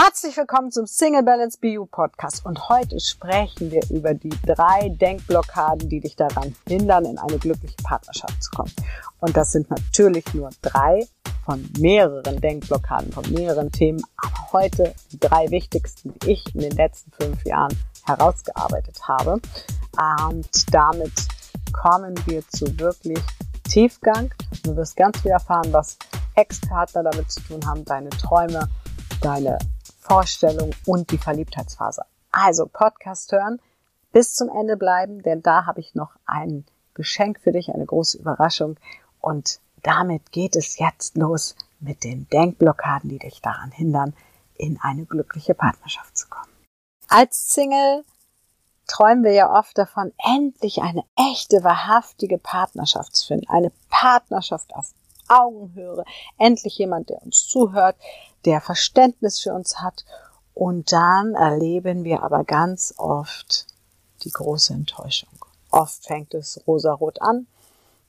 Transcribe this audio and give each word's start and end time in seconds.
Herzlich 0.00 0.36
willkommen 0.36 0.70
zum 0.70 0.86
Single 0.86 1.24
Balance 1.24 1.58
BU 1.60 1.84
Podcast 1.86 2.46
und 2.46 2.68
heute 2.68 3.00
sprechen 3.00 3.72
wir 3.72 3.82
über 3.90 4.14
die 4.14 4.32
drei 4.46 4.90
Denkblockaden, 4.90 5.88
die 5.88 5.98
dich 5.98 6.14
daran 6.14 6.54
hindern, 6.68 7.04
in 7.04 7.18
eine 7.18 7.36
glückliche 7.36 7.74
Partnerschaft 7.82 8.40
zu 8.40 8.48
kommen. 8.52 8.70
Und 9.18 9.36
das 9.36 9.50
sind 9.50 9.68
natürlich 9.68 10.32
nur 10.34 10.50
drei 10.62 11.04
von 11.44 11.68
mehreren 11.80 12.40
Denkblockaden, 12.40 13.10
von 13.10 13.28
mehreren 13.32 13.72
Themen, 13.72 14.00
aber 14.18 14.52
heute 14.52 14.94
die 15.10 15.18
drei 15.18 15.50
wichtigsten, 15.50 16.14
die 16.14 16.30
ich 16.30 16.54
in 16.54 16.60
den 16.60 16.76
letzten 16.76 17.10
fünf 17.10 17.44
Jahren 17.44 17.76
herausgearbeitet 18.04 19.00
habe. 19.02 19.40
Und 20.20 20.74
damit 20.74 21.26
kommen 21.72 22.14
wir 22.26 22.46
zu 22.46 22.78
wirklich 22.78 23.18
Tiefgang. 23.64 24.32
Du 24.62 24.76
wirst 24.76 24.94
ganz 24.94 25.20
viel 25.22 25.32
erfahren, 25.32 25.72
was 25.72 25.98
Ex-Partner 26.36 27.02
damit 27.02 27.32
zu 27.32 27.40
tun 27.40 27.66
haben, 27.66 27.84
deine 27.84 28.10
Träume, 28.10 28.68
deine 29.20 29.58
Vorstellung 30.08 30.70
und 30.86 31.10
die 31.10 31.18
Verliebtheitsphase. 31.18 32.02
Also 32.30 32.66
Podcast 32.66 33.30
hören, 33.32 33.60
bis 34.12 34.34
zum 34.34 34.48
Ende 34.48 34.76
bleiben, 34.76 35.22
denn 35.22 35.42
da 35.42 35.66
habe 35.66 35.80
ich 35.80 35.94
noch 35.94 36.12
ein 36.24 36.64
Geschenk 36.94 37.40
für 37.40 37.52
dich, 37.52 37.72
eine 37.74 37.86
große 37.86 38.18
Überraschung. 38.18 38.78
Und 39.20 39.60
damit 39.82 40.32
geht 40.32 40.56
es 40.56 40.78
jetzt 40.78 41.16
los 41.16 41.54
mit 41.80 42.04
den 42.04 42.28
Denkblockaden, 42.30 43.10
die 43.10 43.18
dich 43.18 43.40
daran 43.40 43.70
hindern, 43.70 44.14
in 44.56 44.78
eine 44.80 45.04
glückliche 45.04 45.54
Partnerschaft 45.54 46.16
zu 46.16 46.28
kommen. 46.28 46.52
Als 47.08 47.52
Single 47.52 48.04
träumen 48.86 49.22
wir 49.22 49.32
ja 49.32 49.56
oft 49.56 49.76
davon, 49.78 50.12
endlich 50.24 50.82
eine 50.82 51.04
echte, 51.16 51.62
wahrhaftige 51.62 52.38
Partnerschaft 52.38 53.14
zu 53.14 53.28
finden. 53.28 53.48
Eine 53.48 53.72
Partnerschaft 53.90 54.74
auf 54.74 54.92
Augenhöhe, 55.28 56.04
endlich 56.38 56.78
jemand, 56.78 57.10
der 57.10 57.22
uns 57.22 57.46
zuhört, 57.46 57.96
der 58.44 58.60
Verständnis 58.60 59.40
für 59.40 59.52
uns 59.52 59.80
hat. 59.80 60.04
Und 60.54 60.92
dann 60.92 61.34
erleben 61.34 62.04
wir 62.04 62.22
aber 62.22 62.44
ganz 62.44 62.94
oft 62.96 63.66
die 64.24 64.30
große 64.30 64.74
Enttäuschung. 64.74 65.30
Oft 65.70 66.06
fängt 66.06 66.34
es 66.34 66.60
rosarot 66.66 67.22
an, 67.22 67.46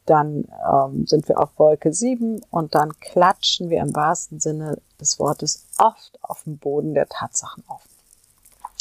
dann 0.06 0.48
ähm, 0.68 1.06
sind 1.06 1.28
wir 1.28 1.40
auf 1.40 1.52
Wolke 1.58 1.94
7 1.94 2.42
und 2.50 2.74
dann 2.74 2.98
klatschen 3.00 3.70
wir 3.70 3.82
im 3.82 3.96
wahrsten 3.96 4.40
Sinne 4.40 4.82
des 5.00 5.20
Wortes 5.20 5.68
oft 5.78 6.18
auf 6.24 6.44
dem 6.44 6.58
Boden 6.58 6.96
der 6.96 7.08
Tatsachen 7.08 7.64
auf. 7.68 7.82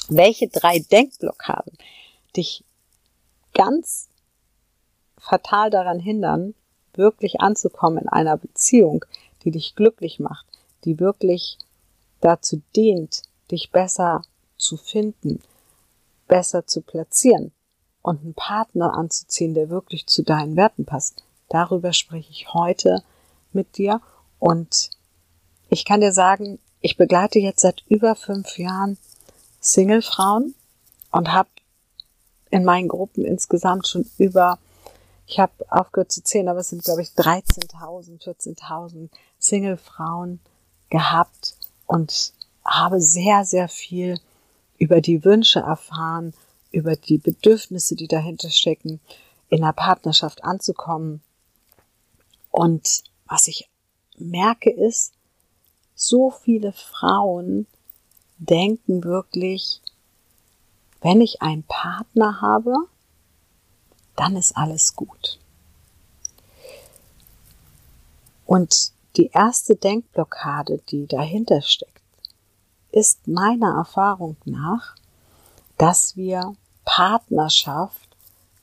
Welche 0.08 0.48
drei 0.48 0.78
Denkblockaden 0.78 1.76
dich 2.34 2.64
ganz 3.52 4.08
fatal 5.18 5.68
daran 5.68 5.98
hindern, 5.98 6.54
wirklich 6.98 7.40
anzukommen 7.40 8.02
in 8.02 8.08
einer 8.08 8.36
Beziehung, 8.36 9.04
die 9.44 9.50
dich 9.50 9.74
glücklich 9.74 10.20
macht, 10.20 10.46
die 10.84 11.00
wirklich 11.00 11.58
dazu 12.20 12.60
dient, 12.76 13.22
dich 13.50 13.70
besser 13.70 14.22
zu 14.56 14.76
finden, 14.76 15.40
besser 16.26 16.66
zu 16.66 16.82
platzieren 16.82 17.52
und 18.02 18.20
einen 18.20 18.34
Partner 18.34 18.94
anzuziehen, 18.94 19.54
der 19.54 19.70
wirklich 19.70 20.06
zu 20.06 20.22
deinen 20.22 20.56
Werten 20.56 20.84
passt. 20.84 21.22
Darüber 21.48 21.92
spreche 21.92 22.30
ich 22.30 22.52
heute 22.52 23.02
mit 23.52 23.78
dir 23.78 24.00
und 24.38 24.90
ich 25.70 25.84
kann 25.84 26.00
dir 26.00 26.12
sagen, 26.12 26.58
ich 26.80 26.96
begleite 26.96 27.38
jetzt 27.38 27.60
seit 27.60 27.82
über 27.88 28.14
fünf 28.14 28.58
Jahren 28.58 28.98
Single-Frauen 29.60 30.54
und 31.10 31.32
habe 31.32 31.48
in 32.50 32.64
meinen 32.64 32.88
Gruppen 32.88 33.24
insgesamt 33.24 33.88
schon 33.88 34.08
über 34.18 34.58
ich 35.28 35.38
habe 35.38 35.52
aufgehört 35.68 36.10
zu 36.10 36.24
zählen, 36.24 36.48
aber 36.48 36.60
es 36.60 36.70
sind, 36.70 36.82
glaube 36.82 37.02
ich, 37.02 37.10
13.000, 37.10 38.22
14.000 38.24 39.10
Single-Frauen 39.38 40.40
gehabt 40.88 41.54
und 41.86 42.32
habe 42.64 43.00
sehr, 43.02 43.44
sehr 43.44 43.68
viel 43.68 44.18
über 44.78 45.02
die 45.02 45.24
Wünsche 45.24 45.60
erfahren, 45.60 46.32
über 46.70 46.96
die 46.96 47.18
Bedürfnisse, 47.18 47.94
die 47.94 48.08
dahinter 48.08 48.48
stecken, 48.48 49.00
in 49.50 49.60
der 49.60 49.74
Partnerschaft 49.74 50.44
anzukommen. 50.44 51.20
Und 52.50 53.02
was 53.26 53.48
ich 53.48 53.68
merke 54.16 54.70
ist, 54.70 55.12
so 55.94 56.30
viele 56.30 56.72
Frauen 56.72 57.66
denken 58.38 59.04
wirklich, 59.04 59.82
wenn 61.02 61.20
ich 61.20 61.42
einen 61.42 61.64
Partner 61.64 62.40
habe, 62.40 62.74
dann 64.18 64.36
ist 64.36 64.56
alles 64.56 64.96
gut. 64.96 65.38
Und 68.46 68.92
die 69.16 69.30
erste 69.32 69.76
Denkblockade, 69.76 70.80
die 70.88 71.06
dahinter 71.06 71.62
steckt, 71.62 72.02
ist 72.90 73.28
meiner 73.28 73.76
Erfahrung 73.76 74.36
nach, 74.44 74.96
dass 75.76 76.16
wir 76.16 76.54
Partnerschaft 76.84 78.08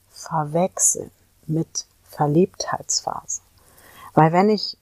verwechseln 0.09 1.11
mit 1.45 1.85
Verliebtheitsphase. 2.03 3.41
Weil 4.13 4.33
wenn 4.33 4.49
ich 4.49 4.77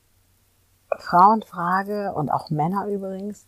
Frauen 0.97 1.44
frage 1.44 2.13
und 2.13 2.29
auch 2.29 2.50
Männer 2.50 2.88
übrigens, 2.88 3.45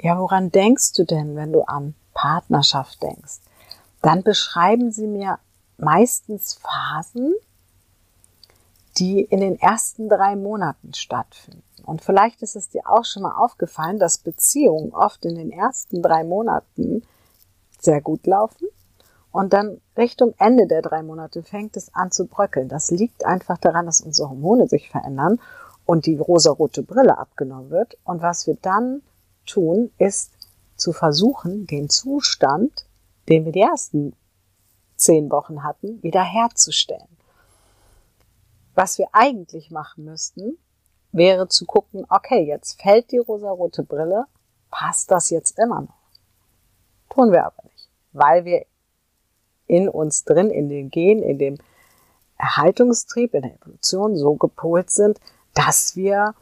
ja, 0.00 0.18
woran 0.18 0.50
denkst 0.50 0.94
du 0.94 1.04
denn, 1.04 1.36
wenn 1.36 1.52
du 1.52 1.62
an 1.62 1.94
Partnerschaft 2.14 3.02
denkst? 3.02 3.40
Dann 4.02 4.22
beschreiben 4.22 4.90
sie 4.92 5.06
mir 5.06 5.38
meistens 5.80 6.54
Phasen, 6.54 7.34
die 8.98 9.20
in 9.22 9.40
den 9.40 9.58
ersten 9.58 10.08
drei 10.08 10.36
Monaten 10.36 10.94
stattfinden. 10.94 11.62
Und 11.84 12.02
vielleicht 12.02 12.42
ist 12.42 12.56
es 12.56 12.68
dir 12.68 12.82
auch 12.86 13.04
schon 13.04 13.22
mal 13.22 13.36
aufgefallen, 13.36 13.98
dass 13.98 14.18
Beziehungen 14.18 14.92
oft 14.92 15.24
in 15.24 15.34
den 15.34 15.50
ersten 15.50 16.02
drei 16.02 16.24
Monaten 16.24 17.02
sehr 17.80 18.00
gut 18.00 18.26
laufen 18.26 18.68
und 19.32 19.52
dann 19.52 19.80
Richtung 19.96 20.34
Ende 20.38 20.66
der 20.66 20.82
drei 20.82 21.02
Monate 21.02 21.42
fängt 21.42 21.76
es 21.76 21.94
an 21.94 22.10
zu 22.10 22.26
bröckeln. 22.26 22.68
Das 22.68 22.90
liegt 22.90 23.24
einfach 23.24 23.58
daran, 23.58 23.86
dass 23.86 24.00
unsere 24.00 24.28
Hormone 24.28 24.66
sich 24.66 24.90
verändern 24.90 25.40
und 25.86 26.06
die 26.06 26.16
rosarote 26.16 26.82
Brille 26.82 27.16
abgenommen 27.16 27.70
wird. 27.70 27.96
Und 28.04 28.22
was 28.22 28.46
wir 28.46 28.56
dann 28.60 29.02
tun, 29.46 29.92
ist 29.98 30.32
zu 30.76 30.92
versuchen, 30.92 31.66
den 31.66 31.88
Zustand, 31.88 32.86
den 33.28 33.44
wir 33.44 33.52
die 33.52 33.60
ersten 33.60 34.14
zehn 35.00 35.30
Wochen 35.30 35.64
hatten, 35.64 36.02
wiederherzustellen. 36.02 37.08
Was 38.74 38.98
wir 38.98 39.08
eigentlich 39.12 39.70
machen 39.70 40.04
müssten, 40.04 40.58
wäre 41.12 41.48
zu 41.48 41.66
gucken, 41.66 42.06
okay, 42.08 42.44
jetzt 42.44 42.80
fällt 42.80 43.10
die 43.10 43.18
rosarote 43.18 43.82
Brille, 43.82 44.26
passt 44.70 45.10
das 45.10 45.30
jetzt 45.30 45.58
immer 45.58 45.82
noch? 45.82 46.00
Tun 47.08 47.32
wir 47.32 47.44
aber 47.44 47.62
nicht, 47.64 47.88
weil 48.12 48.44
wir 48.44 48.64
in 49.66 49.88
uns 49.88 50.24
drin, 50.24 50.50
in 50.50 50.68
den 50.68 50.90
Gen, 50.90 51.22
in 51.22 51.38
dem 51.38 51.58
Erhaltungstrieb, 52.38 53.34
in 53.34 53.42
der 53.42 53.54
Evolution 53.54 54.16
so 54.16 54.34
gepolt 54.34 54.90
sind, 54.90 55.20
dass 55.54 55.96
wir 55.96 56.34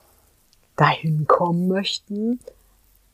dahin 0.77 1.27
kommen 1.27 1.69
möchten, 1.69 2.41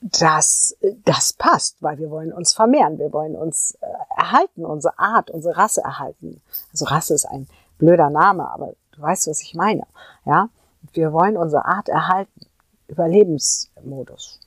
dass 0.05 0.77
das 1.05 1.33
passt, 1.33 1.79
weil 1.81 1.97
wir 1.97 2.11
wollen 2.11 2.31
uns 2.31 2.53
vermehren, 2.53 2.99
wir 2.99 3.11
wollen 3.13 3.35
uns 3.35 3.73
äh, 3.81 3.87
erhalten, 4.17 4.67
unsere 4.67 4.99
Art, 4.99 5.31
unsere 5.31 5.57
Rasse 5.57 5.81
erhalten. 5.81 6.43
Also 6.73 6.85
Rasse 6.85 7.15
ist 7.15 7.25
ein 7.25 7.49
blöder 7.79 8.11
Name, 8.11 8.51
aber 8.51 8.75
du 8.93 9.01
weißt, 9.01 9.29
was 9.29 9.41
ich 9.41 9.55
meine. 9.55 9.87
Ja, 10.27 10.51
wir 10.93 11.15
wollen 11.15 11.39
unsere 11.39 11.65
Art 11.65 11.89
erhalten, 11.89 12.47
Überlebensmodus. 12.89 14.41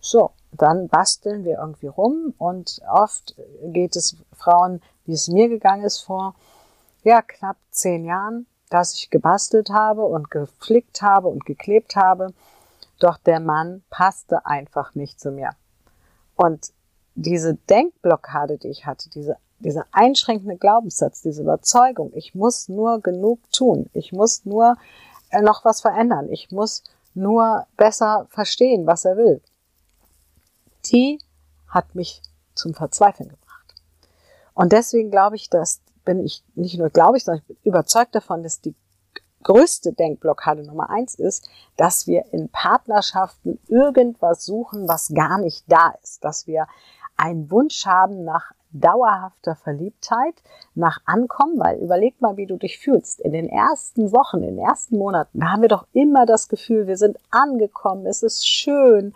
So, 0.00 0.30
dann 0.52 0.88
basteln 0.88 1.44
wir 1.44 1.58
irgendwie 1.58 1.88
rum 1.88 2.32
und 2.38 2.80
oft 2.90 3.36
geht 3.64 3.96
es 3.96 4.16
Frauen, 4.32 4.80
wie 5.04 5.12
es 5.12 5.28
mir 5.28 5.50
gegangen 5.50 5.84
ist 5.84 6.00
vor 6.00 6.34
ja 7.02 7.20
knapp 7.20 7.58
zehn 7.70 8.06
Jahren, 8.06 8.46
dass 8.70 8.94
ich 8.94 9.10
gebastelt 9.10 9.68
habe 9.68 10.06
und 10.06 10.30
geflickt 10.30 11.02
habe 11.02 11.28
und 11.28 11.44
geklebt 11.44 11.96
habe 11.96 12.32
doch 12.98 13.18
der 13.18 13.40
Mann 13.40 13.82
passte 13.90 14.46
einfach 14.46 14.94
nicht 14.94 15.20
zu 15.20 15.30
mir. 15.30 15.50
Und 16.34 16.72
diese 17.14 17.54
Denkblockade, 17.54 18.58
die 18.58 18.68
ich 18.68 18.86
hatte, 18.86 19.08
diese, 19.10 19.36
diese 19.58 19.84
einschränkende 19.92 20.56
Glaubenssatz, 20.56 21.22
diese 21.22 21.42
Überzeugung, 21.42 22.12
ich 22.14 22.34
muss 22.34 22.68
nur 22.68 23.00
genug 23.00 23.40
tun, 23.52 23.88
ich 23.92 24.12
muss 24.12 24.44
nur 24.44 24.76
äh, 25.30 25.40
noch 25.40 25.64
was 25.64 25.80
verändern, 25.80 26.30
ich 26.30 26.50
muss 26.50 26.84
nur 27.14 27.66
besser 27.76 28.26
verstehen, 28.30 28.86
was 28.86 29.04
er 29.04 29.16
will, 29.16 29.40
die 30.86 31.18
hat 31.68 31.94
mich 31.94 32.22
zum 32.54 32.74
Verzweifeln 32.74 33.30
gebracht. 33.30 33.74
Und 34.54 34.72
deswegen 34.72 35.10
glaube 35.10 35.36
ich, 35.36 35.48
dass 35.50 35.80
bin 36.06 36.24
ich 36.24 36.42
nicht 36.54 36.78
nur 36.78 36.88
glaube 36.88 37.18
ich, 37.18 37.24
sondern 37.24 37.42
ich 37.42 37.48
bin 37.48 37.56
überzeugt 37.64 38.14
davon, 38.14 38.42
dass 38.42 38.62
die 38.62 38.74
größte 39.46 39.92
Denkblockade 39.92 40.64
Nummer 40.64 40.90
eins 40.90 41.14
ist, 41.14 41.48
dass 41.76 42.08
wir 42.08 42.24
in 42.32 42.48
Partnerschaften 42.48 43.60
irgendwas 43.68 44.44
suchen, 44.44 44.88
was 44.88 45.14
gar 45.14 45.38
nicht 45.38 45.64
da 45.68 45.94
ist. 46.02 46.24
Dass 46.24 46.48
wir 46.48 46.66
einen 47.16 47.48
Wunsch 47.52 47.86
haben 47.86 48.24
nach 48.24 48.50
dauerhafter 48.72 49.54
Verliebtheit, 49.54 50.34
nach 50.74 50.98
Ankommen, 51.06 51.60
weil 51.60 51.78
überleg 51.78 52.20
mal, 52.20 52.36
wie 52.36 52.46
du 52.46 52.56
dich 52.56 52.78
fühlst. 52.78 53.20
In 53.20 53.32
den 53.32 53.48
ersten 53.48 54.12
Wochen, 54.12 54.42
in 54.42 54.56
den 54.56 54.66
ersten 54.66 54.98
Monaten, 54.98 55.38
da 55.38 55.52
haben 55.52 55.62
wir 55.62 55.68
doch 55.68 55.86
immer 55.92 56.26
das 56.26 56.48
Gefühl, 56.48 56.88
wir 56.88 56.96
sind 56.96 57.16
angekommen, 57.30 58.04
es 58.06 58.24
ist 58.24 58.46
schön, 58.46 59.14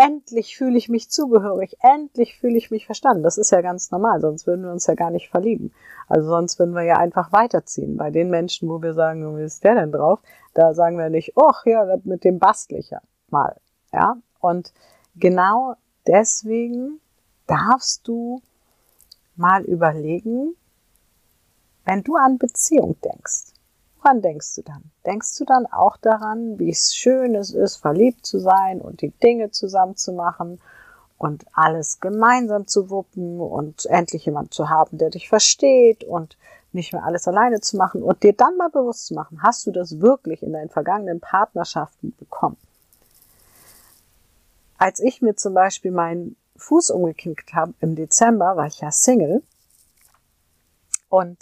endlich 0.00 0.56
fühle 0.56 0.78
ich 0.78 0.88
mich 0.88 1.10
zugehörig, 1.10 1.76
endlich 1.82 2.38
fühle 2.38 2.56
ich 2.56 2.70
mich 2.70 2.86
verstanden. 2.86 3.22
Das 3.22 3.36
ist 3.36 3.50
ja 3.50 3.60
ganz 3.60 3.90
normal, 3.90 4.20
sonst 4.20 4.46
würden 4.46 4.64
wir 4.64 4.72
uns 4.72 4.86
ja 4.86 4.94
gar 4.94 5.10
nicht 5.10 5.28
verlieben. 5.28 5.72
Also 6.08 6.28
sonst 6.28 6.58
würden 6.58 6.74
wir 6.74 6.84
ja 6.84 6.96
einfach 6.96 7.32
weiterziehen. 7.32 7.96
Bei 7.96 8.10
den 8.10 8.30
Menschen, 8.30 8.68
wo 8.68 8.80
wir 8.80 8.94
sagen, 8.94 9.36
wie 9.36 9.42
ist 9.42 9.62
der 9.62 9.74
denn 9.74 9.92
drauf? 9.92 10.20
Da 10.54 10.72
sagen 10.74 10.96
wir 10.96 11.10
nicht, 11.10 11.34
ach 11.36 11.66
ja, 11.66 11.98
mit 12.04 12.24
dem 12.24 12.38
bastle 12.38 12.78
ich 12.78 12.90
ja 12.90 13.00
mal. 13.28 13.56
Ja, 13.92 14.16
und 14.40 14.72
genau 15.16 15.74
deswegen 16.06 17.00
darfst 17.46 18.08
du 18.08 18.40
mal 19.36 19.62
überlegen, 19.64 20.54
wenn 21.84 22.02
du 22.02 22.16
an 22.16 22.38
Beziehung 22.38 22.96
denkst, 23.02 23.49
woran 24.00 24.22
denkst 24.22 24.54
du 24.56 24.62
dann? 24.62 24.90
Denkst 25.04 25.36
du 25.38 25.44
dann 25.44 25.66
auch 25.66 25.96
daran, 25.96 26.58
wie 26.58 26.74
schön 26.74 27.34
es 27.34 27.52
ist, 27.52 27.76
verliebt 27.76 28.26
zu 28.26 28.38
sein 28.38 28.80
und 28.80 29.02
die 29.02 29.10
Dinge 29.10 29.50
zusammen 29.50 29.96
zu 29.96 30.12
machen 30.12 30.60
und 31.18 31.44
alles 31.52 32.00
gemeinsam 32.00 32.66
zu 32.66 32.88
wuppen 32.90 33.40
und 33.40 33.86
endlich 33.86 34.24
jemand 34.24 34.54
zu 34.54 34.68
haben, 34.70 34.98
der 34.98 35.10
dich 35.10 35.28
versteht 35.28 36.04
und 36.04 36.36
nicht 36.72 36.92
mehr 36.92 37.04
alles 37.04 37.26
alleine 37.28 37.60
zu 37.60 37.76
machen 37.76 38.02
und 38.02 38.22
dir 38.22 38.32
dann 38.32 38.56
mal 38.56 38.70
bewusst 38.70 39.06
zu 39.06 39.14
machen, 39.14 39.42
hast 39.42 39.66
du 39.66 39.70
das 39.72 40.00
wirklich 40.00 40.42
in 40.42 40.52
deinen 40.52 40.70
vergangenen 40.70 41.20
Partnerschaften 41.20 42.14
bekommen? 42.16 42.56
Als 44.78 45.00
ich 45.00 45.20
mir 45.20 45.34
zum 45.36 45.52
Beispiel 45.52 45.90
meinen 45.90 46.36
Fuß 46.56 46.90
umgeknickt 46.90 47.52
habe 47.52 47.74
im 47.80 47.96
Dezember, 47.96 48.56
war 48.56 48.66
ich 48.66 48.80
ja 48.80 48.90
Single 48.90 49.42
und 51.08 51.38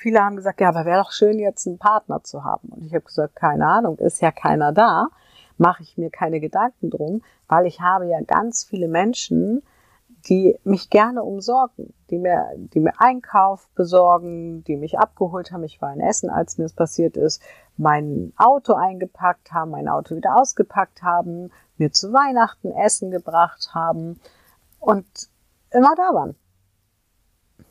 viele 0.00 0.20
haben 0.20 0.36
gesagt, 0.36 0.60
ja, 0.60 0.70
aber 0.70 0.86
wäre 0.86 1.02
doch 1.02 1.12
schön, 1.12 1.38
jetzt 1.38 1.66
einen 1.66 1.78
Partner 1.78 2.24
zu 2.24 2.42
haben. 2.42 2.68
Und 2.70 2.86
ich 2.86 2.94
habe 2.94 3.04
gesagt, 3.04 3.36
keine 3.36 3.66
Ahnung, 3.66 3.98
ist 3.98 4.22
ja 4.22 4.32
keiner 4.32 4.72
da, 4.72 5.08
mache 5.58 5.82
ich 5.82 5.98
mir 5.98 6.10
keine 6.10 6.40
Gedanken 6.40 6.88
drum, 6.88 7.22
weil 7.48 7.66
ich 7.66 7.80
habe 7.82 8.06
ja 8.06 8.20
ganz 8.22 8.64
viele 8.64 8.88
Menschen, 8.88 9.62
die 10.26 10.58
mich 10.64 10.88
gerne 10.88 11.22
umsorgen, 11.22 11.92
die 12.08 12.18
mir, 12.18 12.46
die 12.56 12.80
mir 12.80 12.92
Einkauf 12.98 13.68
besorgen, 13.74 14.64
die 14.64 14.76
mich 14.76 14.98
abgeholt 14.98 15.52
haben. 15.52 15.64
Ich 15.64 15.82
war 15.82 15.92
in 15.92 16.00
Essen, 16.00 16.30
als 16.30 16.56
mir 16.56 16.64
das 16.64 16.72
passiert 16.72 17.18
ist, 17.18 17.42
mein 17.76 18.32
Auto 18.36 18.74
eingepackt 18.74 19.52
haben, 19.52 19.70
mein 19.70 19.88
Auto 19.88 20.16
wieder 20.16 20.36
ausgepackt 20.36 21.02
haben, 21.02 21.50
mir 21.76 21.92
zu 21.92 22.12
Weihnachten 22.12 22.72
Essen 22.72 23.10
gebracht 23.10 23.70
haben 23.74 24.18
und 24.78 25.06
immer 25.70 25.94
da 25.94 26.14
waren. 26.14 26.36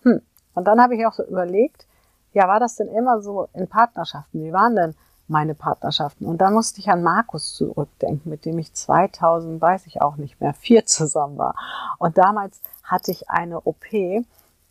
Hm. 0.04 0.22
Und 0.54 0.66
dann 0.66 0.82
habe 0.82 0.96
ich 0.96 1.06
auch 1.06 1.14
so 1.14 1.24
überlegt, 1.24 1.88
ja, 2.34 2.48
war 2.48 2.60
das 2.60 2.76
denn 2.76 2.88
immer 2.90 3.22
so 3.22 3.48
in 3.54 3.68
Partnerschaften? 3.68 4.44
Wie 4.44 4.54
waren 4.54 4.76
denn 4.76 4.96
meine 5.28 5.56
Partnerschaften? 5.56 6.26
Und 6.26 6.40
da 6.40 6.52
musste 6.52 6.80
ich 6.80 6.90
an 6.90 7.04
Markus 7.04 7.54
zurückdenken, 7.56 8.30
mit 8.30 8.46
dem 8.46 8.58
ich 8.58 8.74
2000, 8.74 9.62
weiß 9.62 9.88
ich 9.88 10.02
auch 10.02 10.18
nicht 10.18 10.40
mehr, 10.40 10.54
vier 10.54 10.86
zusammen 10.86 11.38
war. 11.38 11.56
Und 11.98 12.18
damals 12.18 12.62
hatte 12.84 13.12
ich 13.12 13.30
eine 13.30 13.62
OP 13.62 13.86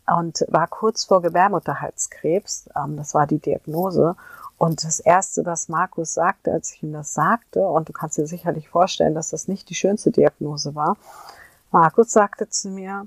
und 0.07 0.45
war 0.49 0.67
kurz 0.69 1.05
vor 1.05 1.23
Gebärmutterhalskrebs. 1.23 2.69
Ähm, 2.77 2.97
das 2.97 3.15
war 3.15 3.27
die 3.27 3.39
Diagnose. 3.39 4.17
Und 4.57 4.83
das 4.83 4.99
Erste, 4.99 5.47
was 5.47 5.69
Markus 5.69 6.15
sagte, 6.15 6.53
als 6.53 6.73
ich 6.73 6.83
ihm 6.83 6.93
das 6.93 7.15
sagte, 7.15 7.61
und 7.61 7.89
du 7.89 7.93
kannst 7.93 8.19
dir 8.19 8.27
sicherlich 8.27 8.69
vorstellen, 8.69 9.15
dass 9.15 9.31
das 9.31 9.47
nicht 9.47 9.71
die 9.71 9.77
schönste 9.77 10.11
Diagnose 10.11 10.75
war, 10.75 10.97
Markus 11.71 12.11
sagte 12.11 12.49
zu 12.49 12.71
mir, 12.71 13.07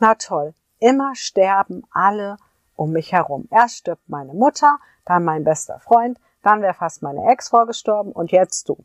na 0.00 0.14
toll, 0.14 0.54
immer 0.80 1.14
sterben 1.14 1.84
alle 1.92 2.36
um 2.76 2.92
mich 2.92 3.12
herum. 3.12 3.48
Erst 3.50 3.78
stirbt 3.78 4.08
meine 4.08 4.34
Mutter, 4.34 4.78
dann 5.04 5.24
mein 5.24 5.44
bester 5.44 5.78
Freund, 5.80 6.18
dann 6.42 6.62
wäre 6.62 6.74
fast 6.74 7.02
meine 7.02 7.30
Ex-Frau 7.30 7.66
gestorben 7.66 8.12
und 8.12 8.32
jetzt 8.32 8.68
du. 8.68 8.84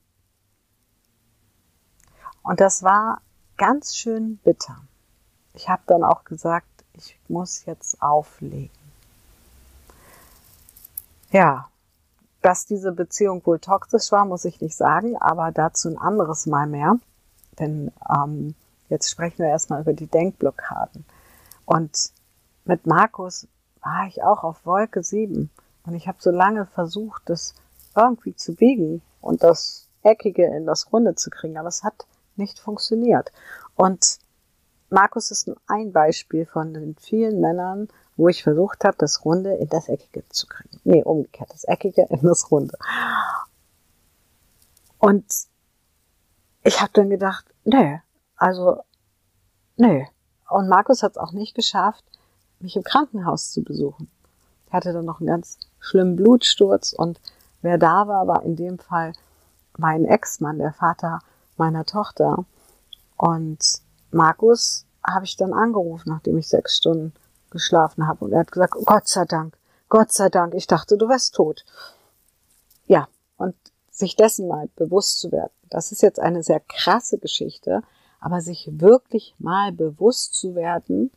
Und 2.43 2.61
das 2.61 2.83
war 2.83 3.21
ganz 3.57 3.95
schön 3.95 4.37
bitter. 4.43 4.77
Ich 5.53 5.69
habe 5.69 5.81
dann 5.87 6.03
auch 6.03 6.23
gesagt, 6.23 6.67
ich 6.93 7.19
muss 7.27 7.65
jetzt 7.65 8.01
auflegen. 8.01 8.71
Ja, 11.31 11.67
dass 12.41 12.65
diese 12.65 12.91
Beziehung 12.91 13.45
wohl 13.45 13.59
toxisch 13.59 14.11
war, 14.11 14.25
muss 14.25 14.45
ich 14.45 14.61
nicht 14.61 14.77
sagen, 14.77 15.17
aber 15.17 15.51
dazu 15.51 15.89
ein 15.89 15.97
anderes 15.97 16.45
Mal 16.45 16.67
mehr. 16.67 16.97
Denn 17.59 17.91
ähm, 18.09 18.55
jetzt 18.89 19.09
sprechen 19.09 19.39
wir 19.39 19.47
erstmal 19.47 19.81
über 19.81 19.93
die 19.93 20.07
Denkblockaden. 20.07 21.05
Und 21.65 22.11
mit 22.63 22.85
Markus 22.87 23.47
war 23.87 24.07
ich 24.07 24.21
auch 24.21 24.43
auf 24.43 24.65
Wolke 24.65 25.01
7. 25.01 25.49
Und 25.85 25.95
ich 25.95 26.07
habe 26.07 26.17
so 26.19 26.29
lange 26.29 26.65
versucht, 26.65 27.23
das 27.25 27.55
irgendwie 27.95 28.35
zu 28.35 28.53
biegen 28.53 29.01
und 29.21 29.43
das 29.43 29.87
Eckige 30.03 30.45
in 30.45 30.65
das 30.65 30.91
Runde 30.91 31.15
zu 31.15 31.29
kriegen, 31.29 31.57
aber 31.57 31.69
es 31.69 31.83
hat 31.83 32.05
nicht 32.35 32.59
funktioniert. 32.59 33.31
Und 33.75 34.19
Markus 34.89 35.31
ist 35.31 35.47
nur 35.47 35.57
ein 35.67 35.91
Beispiel 35.91 36.45
von 36.45 36.73
den 36.73 36.95
vielen 36.97 37.39
Männern, 37.39 37.87
wo 38.17 38.27
ich 38.27 38.43
versucht 38.43 38.83
habe, 38.83 38.97
das 38.97 39.23
Runde 39.23 39.53
in 39.55 39.69
das 39.69 39.87
Eckige 39.87 40.27
zu 40.29 40.47
kriegen. 40.47 40.79
Nee, 40.83 41.03
umgekehrt, 41.03 41.51
das 41.53 41.63
Eckige 41.63 42.07
in 42.09 42.21
das 42.21 42.51
Runde. 42.51 42.77
Und 44.97 45.25
ich 46.63 46.81
habe 46.81 46.91
dann 46.93 47.09
gedacht, 47.09 47.45
nee, 47.63 48.01
also, 48.35 48.83
nee. 49.77 50.07
Und 50.49 50.67
Markus 50.67 51.03
hat 51.03 51.11
es 51.11 51.17
auch 51.17 51.31
nicht 51.31 51.55
geschafft, 51.55 52.03
mich 52.59 52.75
im 52.75 52.83
Krankenhaus 52.83 53.51
zu 53.51 53.63
besuchen. 53.63 54.09
Ich 54.67 54.73
hatte 54.73 54.93
dann 54.93 55.05
noch 55.05 55.19
einen 55.19 55.27
ganz 55.27 55.59
schlimmen 55.79 56.15
Blutsturz 56.15 56.93
und 56.93 57.19
wer 57.61 57.77
da 57.77 58.07
war, 58.07 58.27
war 58.27 58.43
in 58.43 58.55
dem 58.55 58.79
Fall 58.79 59.13
mein 59.77 60.05
Ex-Mann, 60.05 60.59
der 60.59 60.73
Vater 60.73 61.19
meiner 61.55 61.85
Tochter. 61.85 62.45
Und 63.15 63.59
Markus 64.11 64.85
habe 65.05 65.25
ich 65.25 65.37
dann 65.37 65.53
angerufen, 65.53 66.09
nachdem 66.09 66.37
ich 66.37 66.47
sechs 66.47 66.77
Stunden 66.77 67.13
geschlafen 67.49 68.07
habe. 68.07 68.25
Und 68.25 68.33
er 68.33 68.39
hat 68.41 68.51
gesagt, 68.51 68.73
Gott 68.85 69.07
sei 69.07 69.25
Dank, 69.25 69.57
Gott 69.89 70.11
sei 70.11 70.29
Dank, 70.29 70.53
ich 70.53 70.67
dachte, 70.67 70.97
du 70.97 71.07
wärst 71.07 71.35
tot. 71.35 71.63
Ja, 72.87 73.07
und 73.37 73.55
sich 73.89 74.15
dessen 74.15 74.47
mal 74.47 74.69
bewusst 74.75 75.19
zu 75.19 75.31
werden. 75.31 75.51
Das 75.69 75.91
ist 75.91 76.01
jetzt 76.01 76.19
eine 76.19 76.43
sehr 76.43 76.59
krasse 76.59 77.17
Geschichte, 77.17 77.81
aber 78.19 78.41
sich 78.41 78.69
wirklich 78.71 79.35
mal 79.39 79.71
bewusst 79.71 80.35
zu 80.35 80.55
werden, 80.55 81.11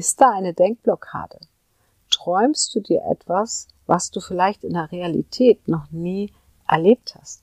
ist 0.00 0.18
da 0.18 0.30
eine 0.30 0.54
Denkblockade? 0.54 1.38
Träumst 2.10 2.74
du 2.74 2.80
dir 2.80 3.02
etwas, 3.04 3.68
was 3.84 4.10
du 4.10 4.20
vielleicht 4.20 4.64
in 4.64 4.72
der 4.72 4.90
Realität 4.90 5.68
noch 5.68 5.90
nie 5.90 6.32
erlebt 6.66 7.14
hast 7.20 7.42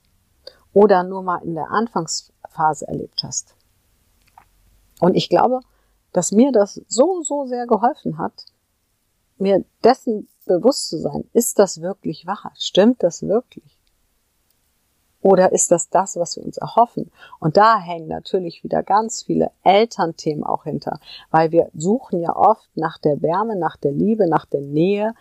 oder 0.73 1.03
nur 1.03 1.21
mal 1.21 1.43
in 1.43 1.53
der 1.53 1.69
Anfangsphase 1.69 2.87
erlebt 2.87 3.21
hast? 3.21 3.55
Und 4.99 5.13
ich 5.13 5.29
glaube, 5.29 5.59
dass 6.13 6.31
mir 6.31 6.51
das 6.51 6.81
so, 6.87 7.21
so 7.21 7.45
sehr 7.45 7.67
geholfen 7.67 8.17
hat, 8.17 8.45
mir 9.37 9.63
dessen 9.83 10.27
bewusst 10.47 10.89
zu 10.89 10.97
sein, 10.97 11.29
ist 11.33 11.59
das 11.59 11.81
wirklich 11.81 12.25
wahr? 12.25 12.53
Stimmt 12.55 13.03
das 13.03 13.21
wirklich? 13.21 13.76
Oder 15.27 15.51
ist 15.51 15.71
das 15.71 15.89
das, 15.89 16.15
was 16.15 16.37
wir 16.37 16.45
uns 16.45 16.55
erhoffen? 16.55 17.11
Und 17.39 17.57
da 17.57 17.81
hängen 17.81 18.07
natürlich 18.07 18.63
wieder 18.63 18.81
ganz 18.81 19.23
viele 19.23 19.51
Elternthemen 19.65 20.45
auch 20.45 20.63
hinter, 20.63 21.01
weil 21.31 21.51
wir 21.51 21.69
suchen 21.75 22.21
ja 22.21 22.33
oft 22.33 22.69
nach 22.75 22.97
der 22.97 23.21
Wärme, 23.21 23.57
nach 23.57 23.75
der 23.75 23.91
Liebe, 23.91 24.29
nach 24.29 24.45
der 24.45 24.61
Nähe, 24.61 25.13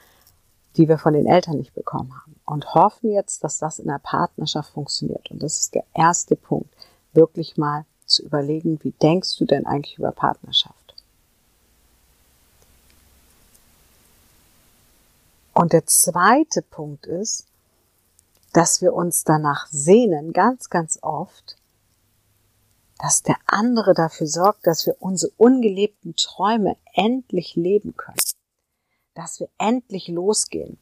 die 0.76 0.88
wir 0.88 0.98
von 0.98 1.14
den 1.14 1.26
Eltern 1.26 1.58
nicht 1.58 1.74
bekommen 1.74 2.14
haben 2.14 2.38
und 2.44 2.72
hoffen 2.72 3.10
jetzt, 3.10 3.42
dass 3.42 3.58
das 3.58 3.80
in 3.80 3.88
der 3.88 3.98
Partnerschaft 3.98 4.70
funktioniert. 4.70 5.28
Und 5.32 5.42
das 5.42 5.58
ist 5.58 5.74
der 5.74 5.82
erste 5.92 6.36
Punkt, 6.36 6.72
wirklich 7.12 7.56
mal 7.56 7.84
zu 8.04 8.22
überlegen, 8.22 8.78
wie 8.84 8.92
denkst 8.92 9.36
du 9.38 9.44
denn 9.44 9.66
eigentlich 9.66 9.98
über 9.98 10.12
Partnerschaft? 10.12 10.94
Und 15.52 15.72
der 15.72 15.84
zweite 15.86 16.62
Punkt 16.62 17.06
ist, 17.06 17.48
dass 18.56 18.80
wir 18.80 18.94
uns 18.94 19.22
danach 19.22 19.66
sehnen, 19.66 20.32
ganz, 20.32 20.70
ganz 20.70 20.98
oft, 21.02 21.56
dass 22.98 23.22
der 23.22 23.36
andere 23.44 23.92
dafür 23.92 24.26
sorgt, 24.26 24.66
dass 24.66 24.86
wir 24.86 24.96
unsere 24.98 25.30
ungelebten 25.36 26.16
Träume 26.16 26.78
endlich 26.94 27.54
leben 27.54 27.94
können. 27.98 28.16
Dass 29.12 29.40
wir 29.40 29.50
endlich 29.58 30.08
losgehen. 30.08 30.78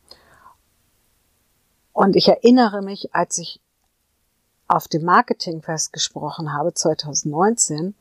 Und 1.93 2.15
ich 2.15 2.29
erinnere 2.29 2.81
mich, 2.81 3.13
als 3.13 3.39
ich 3.39 3.61
auf 4.69 4.87
dem 4.87 5.03
Marketingfest 5.05 5.93
gesprochen 5.93 6.53
habe, 6.53 6.75
2019, 6.75 7.97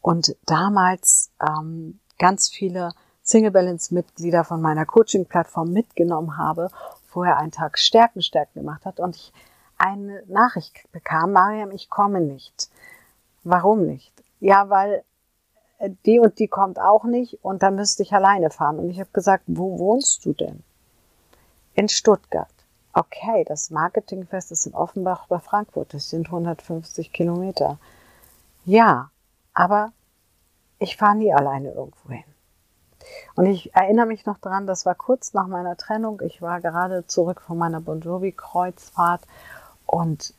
und 0.00 0.36
damals 0.46 1.30
ähm, 1.38 2.00
ganz 2.18 2.48
viele 2.48 2.94
Single 3.22 3.52
Balance 3.52 3.94
Mitglieder 3.94 4.44
von 4.44 4.60
meiner 4.60 4.84
Coaching-Plattform 4.84 5.72
mitgenommen 5.72 6.36
habe 6.36 6.70
vorher 7.12 7.36
einen 7.36 7.52
Tag 7.52 7.78
Stärken, 7.78 8.22
Stärken 8.22 8.60
gemacht 8.60 8.84
hat 8.84 8.98
und 8.98 9.16
ich 9.16 9.32
eine 9.78 10.22
Nachricht 10.26 10.90
bekam, 10.92 11.32
Mariam, 11.32 11.70
ich 11.70 11.90
komme 11.90 12.20
nicht. 12.20 12.70
Warum 13.44 13.84
nicht? 13.86 14.12
Ja, 14.40 14.70
weil 14.70 15.04
äh, 15.78 15.90
die 16.06 16.18
und 16.20 16.38
die 16.38 16.48
kommt 16.48 16.80
auch 16.80 17.04
nicht 17.04 17.44
und 17.44 17.62
dann 17.62 17.74
müsste 17.74 18.02
ich 18.02 18.12
alleine 18.12 18.50
fahren. 18.50 18.78
Und 18.78 18.90
ich 18.90 19.00
habe 19.00 19.10
gesagt, 19.12 19.44
wo 19.46 19.78
wohnst 19.78 20.24
du 20.24 20.32
denn? 20.32 20.62
In 21.74 21.88
Stuttgart. 21.88 22.48
Okay, 22.92 23.44
das 23.46 23.70
Marketingfest 23.70 24.52
ist 24.52 24.66
in 24.66 24.74
Offenbach 24.74 25.26
bei 25.26 25.38
Frankfurt. 25.38 25.94
Das 25.94 26.10
sind 26.10 26.26
150 26.26 27.12
Kilometer. 27.12 27.78
Ja, 28.64 29.10
aber 29.54 29.92
ich 30.78 30.96
fahre 30.96 31.16
nie 31.16 31.32
alleine 31.32 31.70
irgendwo 31.70 32.10
hin. 32.10 32.24
Und 33.34 33.46
ich 33.46 33.74
erinnere 33.74 34.06
mich 34.06 34.26
noch 34.26 34.38
dran, 34.38 34.66
das 34.66 34.86
war 34.86 34.94
kurz 34.94 35.32
nach 35.32 35.46
meiner 35.46 35.76
Trennung. 35.76 36.20
Ich 36.24 36.42
war 36.42 36.60
gerade 36.60 37.06
zurück 37.06 37.40
von 37.40 37.58
meiner 37.58 37.80
Bon 37.80 38.00
Jovi-Kreuzfahrt 38.00 39.22
und 39.86 40.34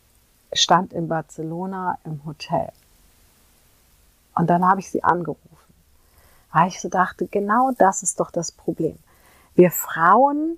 stand 0.54 0.94
in 0.94 1.08
Barcelona 1.08 1.98
im 2.04 2.24
Hotel. 2.26 2.70
Und 4.36 4.50
dann 4.50 4.68
habe 4.68 4.80
ich 4.80 4.90
sie 4.90 5.04
angerufen, 5.04 5.74
weil 6.52 6.68
ich 6.68 6.82
so 6.82 6.90
dachte, 6.90 7.28
genau 7.28 7.72
das 7.78 8.04
ist 8.04 8.20
doch 8.20 8.32
das 8.32 8.52
Problem. 8.52 8.98
Wir 9.56 9.72
Frauen 9.72 10.58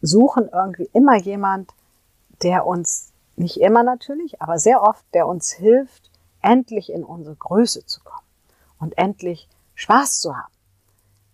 suchen 0.00 0.48
irgendwie 0.52 0.88
immer 0.92 1.16
jemand, 1.16 1.72
der 2.42 2.66
uns, 2.66 3.10
nicht 3.36 3.60
immer 3.60 3.82
natürlich, 3.82 4.40
aber 4.40 4.58
sehr 4.58 4.82
oft, 4.82 5.04
der 5.14 5.26
uns 5.26 5.50
hilft, 5.50 6.10
endlich 6.40 6.92
in 6.92 7.04
unsere 7.04 7.36
Größe 7.36 7.84
zu 7.86 8.00
kommen 8.02 8.26
und 8.78 8.96
endlich 8.96 9.48
Spaß 9.74 10.20
zu 10.20 10.36
haben. 10.36 10.52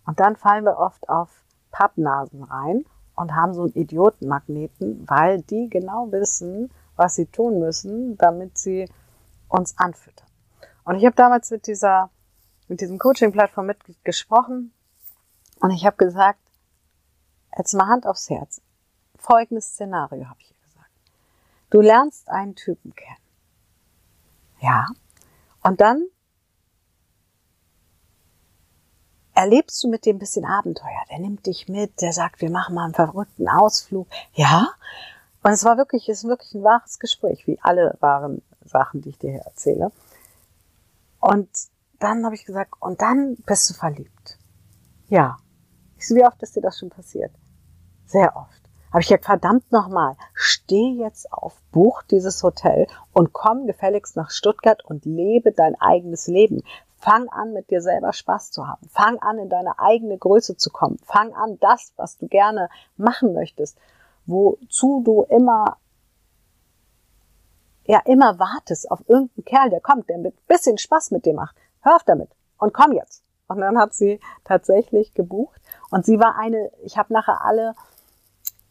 Und 0.05 0.19
dann 0.19 0.35
fallen 0.35 0.65
wir 0.65 0.77
oft 0.77 1.09
auf 1.09 1.29
Pappnasen 1.71 2.43
rein 2.43 2.85
und 3.15 3.35
haben 3.35 3.53
so 3.53 3.63
einen 3.63 3.73
Idiotenmagneten, 3.73 5.07
weil 5.07 5.41
die 5.41 5.69
genau 5.69 6.11
wissen, 6.11 6.71
was 6.95 7.15
sie 7.15 7.25
tun 7.25 7.59
müssen, 7.59 8.17
damit 8.17 8.57
sie 8.57 8.89
uns 9.49 9.77
anfüttern. 9.77 10.27
Und 10.83 10.95
ich 10.95 11.05
habe 11.05 11.15
damals 11.15 11.49
mit 11.51 11.67
dieser, 11.67 12.09
mit 12.67 12.81
diesem 12.81 12.99
Coaching-Plattform 12.99 13.65
mitgesprochen 13.65 14.71
und 15.59 15.71
ich 15.71 15.85
habe 15.85 15.97
gesagt, 15.97 16.39
jetzt 17.57 17.73
mal 17.73 17.87
Hand 17.87 18.05
aufs 18.05 18.29
Herz. 18.29 18.61
Folgendes 19.17 19.65
Szenario 19.65 20.29
habe 20.29 20.39
ich 20.41 20.51
ihr 20.51 20.67
gesagt. 20.67 20.91
Du 21.69 21.81
lernst 21.81 22.29
einen 22.29 22.55
Typen 22.55 22.93
kennen. 22.93 23.17
Ja. 24.59 24.85
Und 25.63 25.81
dann 25.81 26.05
erlebst 29.35 29.83
du 29.83 29.89
mit 29.89 30.05
dem 30.05 30.17
bisschen 30.17 30.45
Abenteuer. 30.45 31.03
Der 31.11 31.19
nimmt 31.19 31.45
dich 31.45 31.67
mit, 31.67 32.01
der 32.01 32.13
sagt, 32.13 32.41
wir 32.41 32.49
machen 32.49 32.73
mal 32.73 32.85
einen 32.85 32.93
verrückten 32.93 33.47
Ausflug. 33.47 34.07
Ja. 34.33 34.69
Und 35.43 35.51
es 35.51 35.63
war 35.63 35.77
wirklich, 35.77 36.09
es 36.09 36.23
ist 36.23 36.29
wirklich 36.29 36.53
ein 36.55 36.63
wahres 36.63 36.97
Gespräch, 36.97 37.45
wie 37.45 37.59
alle 37.61 37.97
wahren 37.99 38.41
Sachen, 38.63 39.01
die 39.01 39.09
ich 39.09 39.19
dir 39.19 39.31
hier 39.31 39.41
erzähle. 39.41 39.91
Und 41.19 41.49
dann 41.99 42.25
habe 42.25 42.35
ich 42.35 42.45
gesagt, 42.45 42.73
und 42.79 43.01
dann 43.01 43.35
bist 43.45 43.69
du 43.69 43.73
verliebt. 43.73 44.39
Ja. 45.09 45.37
Ich 45.97 46.07
so, 46.07 46.15
wie 46.15 46.25
oft 46.25 46.41
ist 46.41 46.55
dir 46.55 46.61
das 46.61 46.79
schon 46.79 46.89
passiert? 46.89 47.31
Sehr 48.05 48.35
oft. 48.35 48.61
Habe 48.91 49.01
ich 49.01 49.07
gesagt, 49.07 49.25
verdammt 49.25 49.71
nochmal, 49.71 50.15
steh 50.33 50.93
jetzt 50.93 51.31
auf, 51.31 51.61
buch 51.71 52.01
dieses 52.03 52.41
Hotel 52.43 52.87
und 53.11 53.33
komm 53.33 53.67
gefälligst 53.67 54.15
nach 54.15 54.31
Stuttgart 54.31 54.85
und 54.85 55.05
lebe 55.05 55.51
dein 55.51 55.75
eigenes 55.75 56.27
Leben. 56.27 56.63
Fang 57.05 57.29
an, 57.29 57.53
mit 57.53 57.69
dir 57.69 57.81
selber 57.81 58.13
Spaß 58.13 58.49
zu 58.49 58.67
haben. 58.67 58.89
Fang 58.89 59.19
an, 59.19 59.37
in 59.37 59.47
deine 59.47 59.77
eigene 59.77 60.17
Größe 60.17 60.57
zu 60.57 60.71
kommen. 60.71 60.97
Fang 61.05 61.35
an, 61.35 61.59
das, 61.59 61.93
was 61.97 62.17
du 62.17 62.27
gerne 62.27 62.67
machen 62.97 63.35
möchtest, 63.35 63.77
wozu 64.25 65.03
du 65.05 65.21
immer, 65.29 65.77
ja, 67.85 68.01
immer 68.05 68.39
wartest 68.39 68.89
auf 68.89 69.07
irgendeinen 69.07 69.45
Kerl, 69.45 69.69
der 69.69 69.81
kommt, 69.81 70.09
der 70.09 70.17
mit 70.17 70.47
bisschen 70.47 70.79
Spaß 70.79 71.11
mit 71.11 71.27
dir 71.27 71.35
macht. 71.35 71.55
Hör 71.81 71.95
auf 71.95 72.03
damit 72.03 72.31
und 72.57 72.73
komm 72.73 72.91
jetzt. 72.93 73.23
Und 73.47 73.61
dann 73.61 73.77
hat 73.77 73.93
sie 73.93 74.19
tatsächlich 74.43 75.13
gebucht. 75.13 75.61
Und 75.91 76.07
sie 76.07 76.19
war 76.19 76.39
eine, 76.39 76.71
ich 76.81 76.97
habe 76.97 77.13
nachher 77.13 77.45
alle 77.45 77.75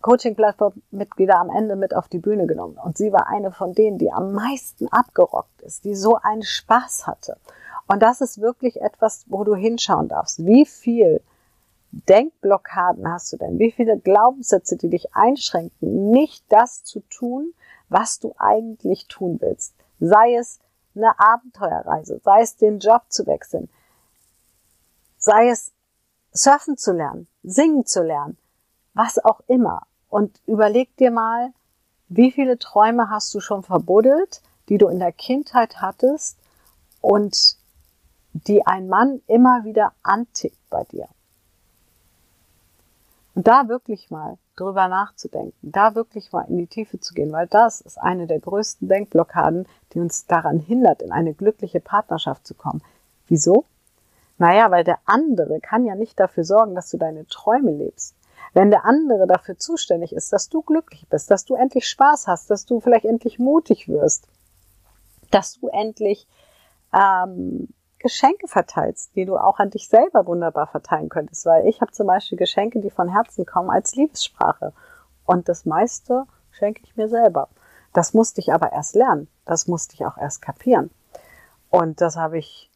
Coaching-Plattform-Mitglieder 0.01 1.39
am 1.39 1.51
Ende 1.51 1.77
mit 1.77 1.95
auf 1.95 2.09
die 2.09 2.19
Bühne 2.19 2.49
genommen. 2.49 2.79
Und 2.83 2.99
sie 2.99 3.13
war 3.13 3.29
eine 3.29 3.53
von 3.53 3.75
denen, 3.75 3.99
die 3.99 4.11
am 4.11 4.33
meisten 4.33 4.89
abgerockt 4.89 5.63
ist, 5.63 5.85
die 5.85 5.95
so 5.95 6.17
einen 6.17 6.43
Spaß 6.43 7.07
hatte. 7.07 7.37
Und 7.87 8.03
das 8.03 8.21
ist 8.21 8.41
wirklich 8.41 8.81
etwas, 8.81 9.25
wo 9.29 9.45
du 9.45 9.55
hinschauen 9.55 10.09
darfst. 10.09 10.45
Wie 10.45 10.65
viel 10.65 11.21
Denkblockaden 11.93 13.11
hast 13.11 13.33
du 13.33 13.37
denn? 13.37 13.59
Wie 13.59 13.71
viele 13.71 13.99
Glaubenssätze, 13.99 14.77
die 14.77 14.89
dich 14.89 15.15
einschränken, 15.15 16.11
nicht 16.11 16.45
das 16.49 16.83
zu 16.83 17.01
tun, 17.11 17.53
was 17.89 18.19
du 18.19 18.35
eigentlich 18.39 19.07
tun 19.07 19.39
willst? 19.41 19.75
Sei 20.01 20.35
es 20.35 20.59
eine 20.97 21.19
Abenteuerreise, 21.19 22.21
sei 22.25 22.41
es 22.41 22.57
den 22.57 22.79
Job 22.79 23.03
zu 23.09 23.27
wechseln, 23.27 23.69
sei 25.19 25.49
es 25.49 25.73
surfen 26.33 26.77
zu 26.77 26.93
lernen, 26.93 27.29
singen 27.43 27.87
zu 27.87 28.03
lernen, 28.03 28.37
was 28.95 29.25
auch 29.25 29.41
immer. 29.47 29.87
Und 30.09 30.41
überleg 30.47 30.97
dir 30.97 31.11
mal, 31.11 31.53
wie 32.09 32.31
viele 32.31 32.59
Träume 32.59 33.11
hast 33.11 33.35
du 33.35 33.41
schon 33.41 33.63
verbuddelt, 33.63 34.43
die 34.69 34.79
du 34.79 34.89
in 34.89 34.99
der 34.99 35.13
Kindheit 35.13 35.81
hattest 35.81 36.39
und 37.01 37.57
die 38.35 38.67
ein 38.67 38.89
Mann 38.89 39.23
immer 39.27 39.65
wieder 39.65 39.93
antickt 40.03 40.59
bei 40.69 40.85
dir. 40.85 41.09
Und 43.35 43.49
da 43.49 43.69
wirklich 43.69 44.11
mal 44.11 44.39
drüber 44.57 44.89
nachzudenken, 44.89 45.57
da 45.63 45.95
wirklich 45.95 46.31
mal 46.33 46.43
in 46.49 46.59
die 46.59 46.67
Tiefe 46.67 47.01
zu 47.01 47.15
gehen, 47.15 47.33
weil 47.33 47.49
das 47.49 47.81
ist 47.81 47.99
eine 47.99 48.27
der 48.27 48.39
größten 48.39 48.89
Denkblockaden, 48.89 49.67
die 49.93 50.01
uns 50.01 50.27
daran 50.27 50.61
hindert, 50.61 51.03
in 51.03 51.11
eine 51.11 51.35
glückliche 51.35 51.81
Partnerschaft 51.81 52.47
zu 52.47 52.55
kommen. 52.55 52.83
Wieso? 53.27 53.65
Naja, 54.39 54.71
weil 54.71 54.85
der 54.85 54.99
andere 55.05 55.61
kann 55.61 55.85
ja 55.85 55.95
nicht 55.95 56.19
dafür 56.19 56.45
sorgen, 56.45 56.75
dass 56.75 56.91
du 56.91 56.97
deine 56.97 57.27
Träume 57.27 57.73
lebst. 57.73 58.15
Wenn 58.53 58.71
der 58.71 58.85
andere 58.85 59.27
dafür 59.27 59.59
zuständig 59.59 60.13
ist, 60.13 60.33
dass 60.33 60.49
du 60.49 60.63
glücklich 60.63 61.09
bist, 61.09 61.31
dass 61.31 61.45
du 61.45 61.55
endlich 61.55 61.89
Spaß 61.89 62.29
hast, 62.29 62.51
dass 62.51 62.67
du 62.67 62.81
vielleicht 62.81 63.05
endlich 63.05 63.39
mutig 63.39 63.89
wirst, 63.89 64.29
dass 65.31 65.55
du 65.55 65.69
endlich 65.69 66.29
ähm, 66.93 67.69
Geschenke 68.05 68.49
verteilst, 68.49 69.17
die 69.17 69.25
du 69.25 69.39
auch 69.39 69.59
an 69.59 69.71
dich 69.71 69.89
selber 69.89 70.27
wunderbar 70.27 70.67
verteilen 70.67 71.09
könntest. 71.09 71.47
Weil 71.47 71.67
ich 71.67 71.81
habe 71.81 71.91
zum 71.93 72.07
Beispiel 72.07 72.37
Geschenke, 72.37 72.81
die 72.81 72.91
von 72.91 73.09
Herzen 73.09 73.47
kommen, 73.47 73.71
als 73.71 73.97
Liebessprache. 73.97 74.75
Und 75.25 75.49
das 75.49 75.65
meiste 75.65 76.27
schenke 76.51 76.83
ich 76.85 76.99
mir 76.99 77.09
selber. 77.09 77.49
Das 77.95 78.13
musste 78.13 78.43
ich 78.43 78.53
aber 78.53 78.73
erst 78.73 78.95
lernen. 78.95 79.27
Das 79.47 79.69
musste 79.69 79.95
ich 79.95 80.05
auch 80.05 80.19
erst 80.19 80.43
kapieren. 80.43 80.91
Und 81.71 82.03
das 82.03 82.17
habe 82.17 82.37
ich 82.37 82.71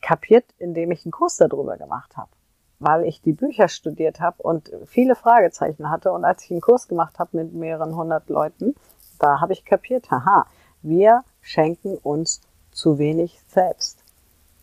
kapiert, 0.00 0.44
indem 0.58 0.92
ich 0.92 1.04
einen 1.04 1.10
Kurs 1.10 1.36
darüber 1.38 1.76
gemacht 1.76 2.16
habe. 2.16 2.30
Weil 2.78 3.06
ich 3.06 3.22
die 3.22 3.32
Bücher 3.32 3.66
studiert 3.66 4.20
habe 4.20 4.40
und 4.40 4.70
viele 4.86 5.16
Fragezeichen 5.16 5.90
hatte. 5.90 6.12
Und 6.12 6.24
als 6.24 6.44
ich 6.44 6.52
einen 6.52 6.60
Kurs 6.60 6.86
gemacht 6.86 7.18
habe 7.18 7.38
mit 7.38 7.54
mehreren 7.54 7.96
hundert 7.96 8.28
Leuten, 8.28 8.76
da 9.18 9.40
habe 9.40 9.52
ich 9.52 9.64
kapiert, 9.64 10.12
haha, 10.12 10.46
wir 10.80 11.24
schenken 11.40 11.98
uns 11.98 12.40
zu 12.70 12.98
wenig 12.98 13.40
selbst 13.48 14.01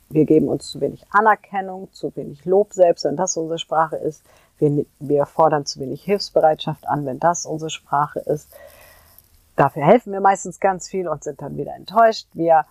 wir 0.09 0.25
geben 0.25 0.47
uns 0.47 0.67
zu 0.69 0.81
wenig 0.81 1.05
Anerkennung, 1.11 1.91
zu 1.93 2.15
wenig 2.15 2.45
Lob 2.45 2.73
selbst, 2.73 3.05
wenn 3.05 3.15
das 3.15 3.37
unsere 3.37 3.59
Sprache 3.59 3.95
ist. 3.95 4.23
Wir, 4.57 4.85
wir 4.99 5.25
fordern 5.25 5.65
zu 5.65 5.79
wenig 5.79 6.03
Hilfsbereitschaft 6.03 6.87
an, 6.87 7.05
wenn 7.05 7.19
das 7.19 7.45
unsere 7.45 7.69
Sprache 7.69 8.19
ist. 8.19 8.49
Dafür 9.55 9.83
helfen 9.83 10.13
wir 10.13 10.21
meistens 10.21 10.59
ganz 10.59 10.87
viel 10.87 11.07
und 11.07 11.23
sind 11.23 11.41
dann 11.41 11.57
wieder 11.57 11.75
enttäuscht. 11.75 12.27
Wir 12.33 12.65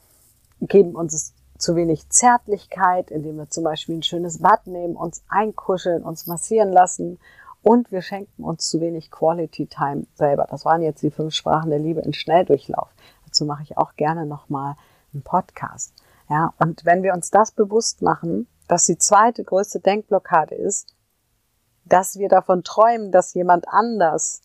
geben 0.61 0.95
uns 0.97 1.35
zu 1.59 1.77
wenig 1.77 2.09
Zärtlichkeit, 2.09 3.11
indem 3.11 3.37
wir 3.37 3.51
zum 3.51 3.65
Beispiel 3.65 3.97
ein 3.97 4.03
schönes 4.03 4.39
Bad 4.39 4.67
nehmen, 4.67 4.97
uns 4.97 5.23
einkuscheln, 5.29 6.03
uns 6.03 6.27
massieren 6.27 6.73
lassen 6.73 7.19
und 7.63 7.91
wir 7.93 8.03
schenken 8.03 8.45
uns 8.45 8.69
zu 8.69 8.81
wenig 8.81 9.11
Quality 9.11 9.67
Time 9.67 10.07
selber. 10.15 10.47
Das 10.49 10.65
waren 10.65 10.83
jetzt 10.83 11.03
die 11.03 11.11
fünf 11.11 11.35
Sprachen 11.35 11.71
der 11.71 11.79
Liebe 11.79 12.01
in 12.01 12.13
Schnelldurchlauf. 12.13 12.89
Dazu 13.27 13.45
mache 13.45 13.63
ich 13.63 13.77
auch 13.77 13.95
gerne 13.97 14.27
nochmal 14.27 14.77
einen 15.13 15.23
Podcast. 15.23 15.93
Ja, 16.29 16.53
und 16.59 16.85
wenn 16.85 17.03
wir 17.03 17.15
uns 17.15 17.31
das 17.31 17.53
bewusst 17.53 18.03
machen, 18.03 18.47
dass 18.67 18.85
die 18.85 18.99
zweite 18.99 19.45
größte 19.45 19.81
Denkblockade 19.81 20.55
ist, 20.55 20.95
dass 21.85 22.19
wir 22.19 22.29
davon 22.29 22.65
träumen, 22.65 23.11
dass 23.13 23.33
jemand 23.35 23.67
anders 23.69 24.43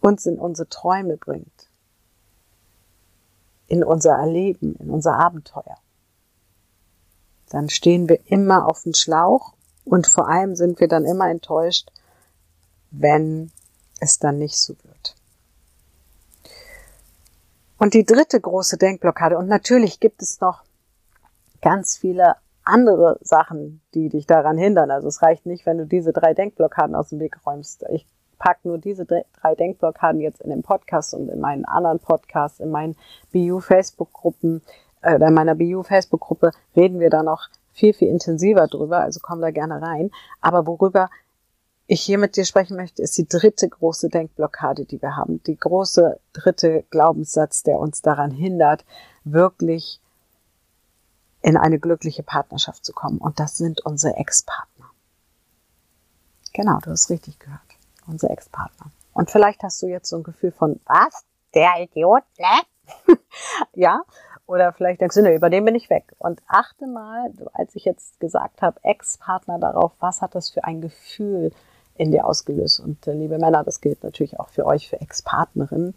uns 0.00 0.26
in 0.26 0.38
unsere 0.38 0.68
Träume 0.68 1.16
bringt, 1.16 1.70
in 3.66 3.82
unser 3.82 4.12
Erleben, 4.12 4.76
in 4.76 4.90
unser 4.90 5.14
Abenteuer, 5.18 5.78
dann 7.48 7.70
stehen 7.70 8.08
wir 8.08 8.20
immer 8.26 8.66
auf 8.66 8.82
dem 8.82 8.94
Schlauch 8.94 9.54
und 9.84 10.06
vor 10.06 10.28
allem 10.28 10.54
sind 10.54 10.80
wir 10.80 10.88
dann 10.88 11.06
immer 11.06 11.30
enttäuscht, 11.30 11.90
wenn 12.90 13.50
es 14.00 14.18
dann 14.18 14.38
nicht 14.38 14.58
so 14.58 14.74
wird. 14.82 14.87
Und 17.78 17.94
die 17.94 18.04
dritte 18.04 18.40
große 18.40 18.76
Denkblockade, 18.76 19.38
und 19.38 19.48
natürlich 19.48 20.00
gibt 20.00 20.20
es 20.22 20.40
noch 20.40 20.64
ganz 21.62 21.96
viele 21.96 22.34
andere 22.64 23.18
Sachen, 23.22 23.80
die 23.94 24.08
dich 24.08 24.26
daran 24.26 24.58
hindern. 24.58 24.90
Also 24.90 25.08
es 25.08 25.22
reicht 25.22 25.46
nicht, 25.46 25.64
wenn 25.64 25.78
du 25.78 25.86
diese 25.86 26.12
drei 26.12 26.34
Denkblockaden 26.34 26.94
aus 26.94 27.08
dem 27.10 27.20
Weg 27.20 27.38
räumst. 27.46 27.84
Ich 27.90 28.06
pack 28.38 28.64
nur 28.64 28.78
diese 28.78 29.06
drei 29.06 29.54
Denkblockaden 29.54 30.20
jetzt 30.20 30.40
in 30.42 30.50
den 30.50 30.62
Podcast 30.62 31.14
und 31.14 31.28
in 31.28 31.40
meinen 31.40 31.64
anderen 31.64 31.98
Podcasts, 31.98 32.60
in 32.60 32.70
meinen 32.70 32.96
BU-Facebook-Gruppen, 33.32 34.62
äh, 35.02 35.14
in 35.14 35.34
meiner 35.34 35.54
ich 41.90 42.02
hier 42.02 42.18
mit 42.18 42.36
dir 42.36 42.44
sprechen 42.44 42.76
möchte, 42.76 43.02
ist 43.02 43.16
die 43.16 43.26
dritte 43.26 43.66
große 43.66 44.10
Denkblockade, 44.10 44.84
die 44.84 45.00
wir 45.00 45.16
haben. 45.16 45.42
Die 45.44 45.56
große 45.56 46.20
dritte 46.34 46.84
Glaubenssatz, 46.90 47.62
der 47.62 47.78
uns 47.78 48.02
daran 48.02 48.30
hindert, 48.30 48.84
wirklich 49.24 49.98
in 51.40 51.56
eine 51.56 51.78
glückliche 51.78 52.22
Partnerschaft 52.22 52.84
zu 52.84 52.92
kommen. 52.92 53.16
Und 53.16 53.40
das 53.40 53.56
sind 53.56 53.80
unsere 53.86 54.16
Ex-Partner. 54.16 54.84
Genau, 56.52 56.78
du 56.82 56.90
hast 56.90 57.08
richtig 57.08 57.38
gehört. 57.38 57.60
Unsere 58.06 58.32
Ex-Partner. 58.32 58.90
Und 59.14 59.30
vielleicht 59.30 59.62
hast 59.62 59.80
du 59.80 59.86
jetzt 59.86 60.10
so 60.10 60.16
ein 60.16 60.22
Gefühl 60.22 60.52
von, 60.52 60.80
was? 60.84 61.24
Der 61.54 61.80
Idiot, 61.80 62.24
ne? 62.38 63.16
ja, 63.74 64.02
oder 64.44 64.74
vielleicht 64.74 65.00
denkst 65.00 65.14
du, 65.14 65.22
ne, 65.22 65.34
über 65.34 65.48
den 65.48 65.64
bin 65.64 65.74
ich 65.74 65.88
weg. 65.88 66.14
Und 66.18 66.42
achte 66.48 66.86
mal, 66.86 67.32
als 67.54 67.74
ich 67.74 67.86
jetzt 67.86 68.20
gesagt 68.20 68.60
habe, 68.60 68.78
Ex-Partner 68.82 69.58
darauf, 69.58 69.92
was 70.00 70.20
hat 70.20 70.34
das 70.34 70.50
für 70.50 70.64
ein 70.64 70.82
Gefühl 70.82 71.52
in 71.98 72.10
dir 72.10 72.24
ausgelöst? 72.24 72.80
Und 72.80 73.06
äh, 73.06 73.12
liebe 73.12 73.38
Männer, 73.38 73.64
das 73.64 73.80
gilt 73.80 74.02
natürlich 74.02 74.40
auch 74.40 74.48
für 74.48 74.64
euch, 74.64 74.88
für 74.88 75.00
Ex-Partnerinnen. 75.00 75.94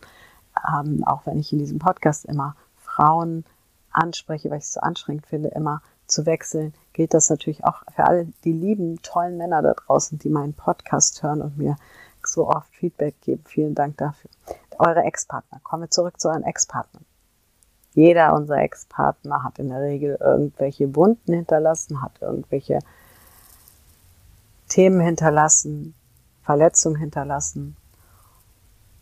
Ähm, 0.77 1.03
auch 1.05 1.25
wenn 1.25 1.39
ich 1.39 1.53
in 1.53 1.60
diesem 1.60 1.79
Podcast 1.79 2.25
immer 2.25 2.55
Frauen 2.75 3.46
anspreche, 3.91 4.50
weil 4.50 4.58
ich 4.58 4.65
es 4.65 4.74
so 4.74 4.81
anstrengend 4.81 5.25
finde, 5.25 5.50
immer 5.50 5.81
zu 6.08 6.25
wechseln, 6.25 6.74
gilt 6.93 7.13
das 7.13 7.29
natürlich 7.29 7.63
auch 7.63 7.84
für 7.96 8.05
alle 8.05 8.27
die 8.43 8.51
lieben, 8.51 9.01
tollen 9.01 9.38
Männer 9.38 9.62
da 9.62 9.74
draußen, 9.74 10.20
die 10.20 10.29
meinen 10.29 10.53
Podcast 10.53 11.24
hören 11.24 11.41
und 11.41 11.58
mir 11.58 11.77
so 12.24 12.48
oft 12.48 12.74
Feedback 12.75 13.20
geben. 13.22 13.43
Vielen 13.46 13.75
Dank 13.75 13.98
dafür. 13.98 14.29
Eure 14.77 15.03
Ex-Partner. 15.03 15.60
Kommen 15.63 15.84
wir 15.84 15.89
zurück 15.89 16.20
zu 16.20 16.29
euren 16.29 16.43
Ex-Partnern. 16.43 17.05
Jeder 17.93 18.34
unserer 18.34 18.60
Ex-Partner 18.60 19.43
hat 19.43 19.60
in 19.60 19.70
der 19.70 19.81
Regel 19.81 20.17
irgendwelche 20.20 20.96
Wunden 20.96 21.34
hinterlassen, 21.34 22.01
hat 22.01 22.22
irgendwelche 22.22 22.79
Themen 24.72 25.01
hinterlassen, 25.01 25.94
Verletzungen 26.44 26.96
hinterlassen. 26.96 27.75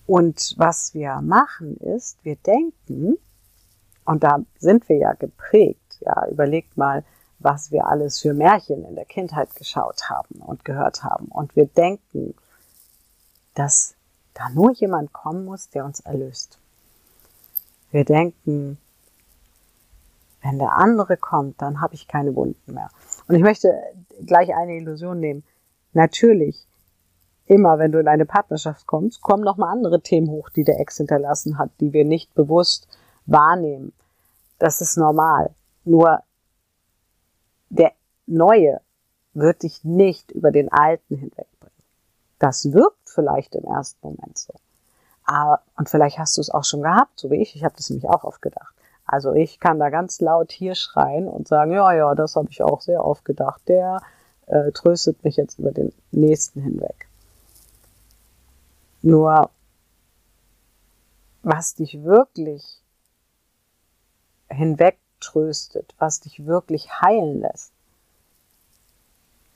Und 0.08 0.56
was 0.58 0.96
wir 0.96 1.22
machen 1.22 1.78
ist, 1.78 2.18
wir 2.24 2.38
denken, 2.38 3.18
und 4.04 4.24
da 4.24 4.40
sind 4.58 4.90
wir 4.90 4.98
ja 4.98 5.14
geprägt, 5.14 6.00
ja, 6.00 6.28
überlegt 6.28 6.76
mal, 6.76 7.04
was 7.38 7.72
wir 7.72 7.86
alles 7.86 8.20
für 8.20 8.34
Märchen 8.34 8.84
in 8.84 8.96
der 8.96 9.06
Kindheit 9.06 9.54
geschaut 9.56 10.10
haben 10.10 10.40
und 10.40 10.66
gehört 10.66 11.04
haben. 11.04 11.28
Und 11.28 11.56
wir 11.56 11.68
denken, 11.68 12.34
dass 13.54 13.94
da 14.34 14.50
nur 14.50 14.74
jemand 14.74 15.14
kommen 15.14 15.46
muss, 15.46 15.70
der 15.70 15.86
uns 15.86 16.00
erlöst. 16.00 16.58
Wir 17.92 18.06
denken, 18.06 18.80
wenn 20.42 20.58
der 20.58 20.74
andere 20.74 21.16
kommt, 21.16 21.62
dann 21.62 21.80
habe 21.80 21.94
ich 21.94 22.08
keine 22.08 22.36
Wunden 22.36 22.74
mehr. 22.74 22.90
Und 23.28 23.36
ich 23.36 23.44
möchte 23.44 23.72
gleich 24.26 24.56
eine 24.56 24.76
Illusion 24.76 25.20
nehmen. 25.20 25.44
Natürlich, 25.94 26.68
immer 27.46 27.80
wenn 27.80 27.92
du 27.92 28.00
in 28.00 28.08
eine 28.08 28.26
Partnerschaft 28.26 28.86
kommst, 28.86 29.22
kommen 29.22 29.44
nochmal 29.44 29.72
andere 29.72 30.02
Themen 30.02 30.30
hoch, 30.30 30.50
die 30.50 30.64
der 30.64 30.80
Ex 30.80 30.98
hinterlassen 30.98 31.58
hat, 31.58 31.72
die 31.80 31.94
wir 31.94 32.06
nicht 32.06 32.34
bewusst 32.36 32.88
wahrnehmen. 33.26 33.94
Das 34.60 34.82
ist 34.82 34.98
normal. 34.98 35.52
Nur 35.86 36.20
der 37.70 37.94
Neue 38.28 38.82
wird 39.34 39.64
dich 39.64 39.84
nicht 39.84 40.32
über 40.32 40.52
den 40.52 40.72
Alten 40.72 41.16
hinwegbringen. 41.16 41.74
Das 42.38 42.72
wirkt 42.72 43.10
vielleicht 43.10 43.56
im 43.56 43.64
ersten 43.64 44.00
Moment 44.02 44.38
so. 44.38 44.54
Aber, 45.26 45.62
und 45.78 45.90
vielleicht 45.90 46.18
hast 46.18 46.38
du 46.38 46.42
es 46.42 46.50
auch 46.50 46.64
schon 46.64 46.82
gehabt, 46.82 47.20
so 47.20 47.30
wie 47.30 47.42
ich. 47.42 47.56
Ich 47.56 47.64
habe 47.64 47.76
das 47.76 47.90
nämlich 47.90 48.10
auch 48.10 48.24
oft 48.24 48.42
gedacht. 48.42 48.74
Also 49.06 49.34
ich 49.34 49.60
kann 49.60 49.80
da 49.80 49.90
ganz 49.90 50.22
laut 50.22 50.52
hier 50.52 50.76
schreien 50.76 51.28
und 51.28 51.48
sagen, 51.48 51.72
ja, 51.72 51.94
ja, 51.94 52.16
das 52.16 52.36
habe 52.36 52.48
ich 52.50 52.62
auch 52.62 52.82
sehr 52.82 53.04
oft 53.04 53.26
gedacht. 53.26 53.62
Der 53.68 54.02
äh, 54.50 54.72
tröstet 54.72 55.24
mich 55.24 55.38
jetzt 55.38 55.60
über 55.60 55.72
den 55.72 55.94
nächsten 56.12 56.62
hinweg. 56.62 57.08
Nur, 59.02 59.50
was 61.42 61.76
dich 61.76 62.04
wirklich 62.04 62.82
hinwegtröstet, 64.50 65.96
was 65.98 66.20
dich 66.20 66.46
wirklich 66.46 66.90
heilen 67.02 67.40
lässt, 67.42 67.72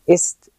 ist 0.06 0.52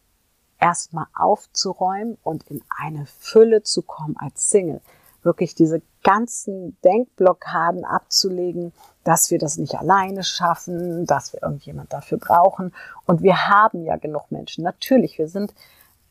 erstmal 0.59 1.07
aufzuräumen 1.13 2.17
und 2.23 2.43
in 2.49 2.63
eine 2.69 3.05
Fülle 3.05 3.63
zu 3.63 3.81
kommen 3.81 4.15
als 4.17 4.49
Single 4.49 4.81
wirklich 5.25 5.55
diese 5.55 5.81
ganzen 6.05 6.77
Denkblockaden 6.83 7.83
abzulegen, 7.83 8.71
dass 9.03 9.31
wir 9.31 9.39
das 9.39 9.57
nicht 9.57 9.75
alleine 9.75 10.23
schaffen, 10.23 11.05
dass 11.07 11.33
wir 11.33 11.41
irgendjemand 11.41 11.91
dafür 11.91 12.19
brauchen. 12.19 12.73
Und 13.07 13.23
wir 13.23 13.47
haben 13.47 13.83
ja 13.83 13.97
genug 13.97 14.31
Menschen. 14.31 14.63
Natürlich, 14.63 15.17
wir 15.17 15.27
sind, 15.27 15.53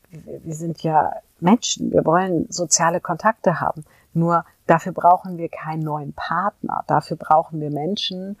wir 0.09 0.53
sind 0.53 0.83
ja 0.83 1.13
Menschen. 1.39 1.93
Wir 1.93 2.05
wollen 2.05 2.45
soziale 2.51 2.99
Kontakte 2.99 3.61
haben. 3.61 3.85
Nur 4.13 4.43
dafür 4.67 4.91
brauchen 4.91 5.37
wir 5.37 5.47
keinen 5.47 5.83
neuen 5.83 6.11
Partner. 6.11 6.83
Dafür 6.87 7.15
brauchen 7.15 7.61
wir 7.61 7.71
Menschen, 7.71 8.37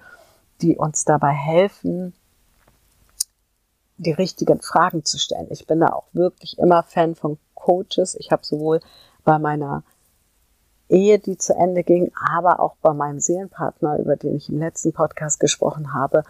die 0.61 0.75
uns 0.77 1.05
dabei 1.05 1.31
helfen, 1.31 2.13
die 3.97 4.11
richtigen 4.11 4.61
Fragen 4.61 5.05
zu 5.05 5.17
stellen. 5.17 5.47
Ich 5.51 5.67
bin 5.67 5.79
da 5.79 5.87
auch 5.87 6.07
wirklich 6.11 6.59
immer 6.59 6.83
Fan 6.83 7.15
von 7.15 7.37
Coaches. 7.53 8.15
Ich 8.15 8.31
habe 8.31 8.45
sowohl 8.45 8.81
bei 9.23 9.39
meiner 9.39 9.83
Ehe, 10.89 11.19
die 11.19 11.37
zu 11.37 11.55
Ende 11.55 11.83
ging, 11.83 12.11
aber 12.15 12.59
auch 12.59 12.75
bei 12.81 12.93
meinem 12.93 13.19
Seelenpartner, 13.19 13.99
über 13.99 14.15
den 14.15 14.35
ich 14.35 14.49
im 14.49 14.59
letzten 14.59 14.93
Podcast 14.93 15.39
gesprochen 15.39 15.93
habe, 15.93 16.23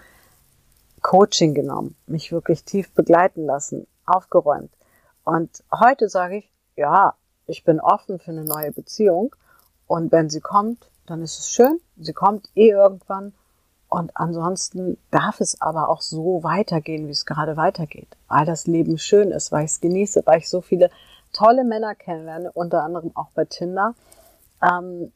Coaching 1.02 1.54
genommen, 1.54 1.96
mich 2.08 2.32
wirklich 2.32 2.64
tief 2.64 2.92
begleiten 2.94 3.46
lassen, 3.46 3.86
aufgeräumt. 4.06 4.72
Und 5.24 5.64
heute 5.72 6.10
sage 6.10 6.38
ich, 6.38 6.52
ja, 6.76 7.14
ich 7.48 7.64
bin 7.64 7.80
offen 7.80 8.20
für 8.20 8.32
eine 8.32 8.44
neue 8.44 8.72
Beziehung. 8.72 9.36
Und 9.88 10.12
wenn 10.12 10.30
sie 10.30 10.42
kommt, 10.42 10.90
dann 11.06 11.22
ist 11.22 11.38
es 11.38 11.50
schön. 11.50 11.80
Sie 11.98 12.14
kommt 12.14 12.50
eh 12.56 12.70
irgendwann. 12.70 13.34
Und 13.88 14.12
ansonsten 14.16 14.98
darf 15.12 15.42
es 15.42 15.62
aber 15.62 15.90
auch 15.90 16.02
so 16.02 16.44
weitergehen, 16.44 17.08
wie 17.08 17.12
es 17.12 17.26
gerade 17.26 17.56
weitergeht. 17.56 18.08
Weil 18.28 18.46
das 18.46 18.66
Leben 18.66 18.98
schön 18.98 19.32
ist, 19.32 19.52
weil 19.52 19.66
ich 19.66 19.72
es 19.72 19.82
genieße, 19.82 20.24
weil 20.26 20.40
ich 20.40 20.50
so 20.50 20.62
viele 20.62 20.90
tolle 21.34 21.64
Männer 21.64 21.96
kennenlerne, 21.96 22.52
unter 22.52 22.84
anderem 22.84 23.12
auch 23.16 23.30
bei 23.36 23.46
Tinder 23.46 23.94
ähm, 24.62 25.12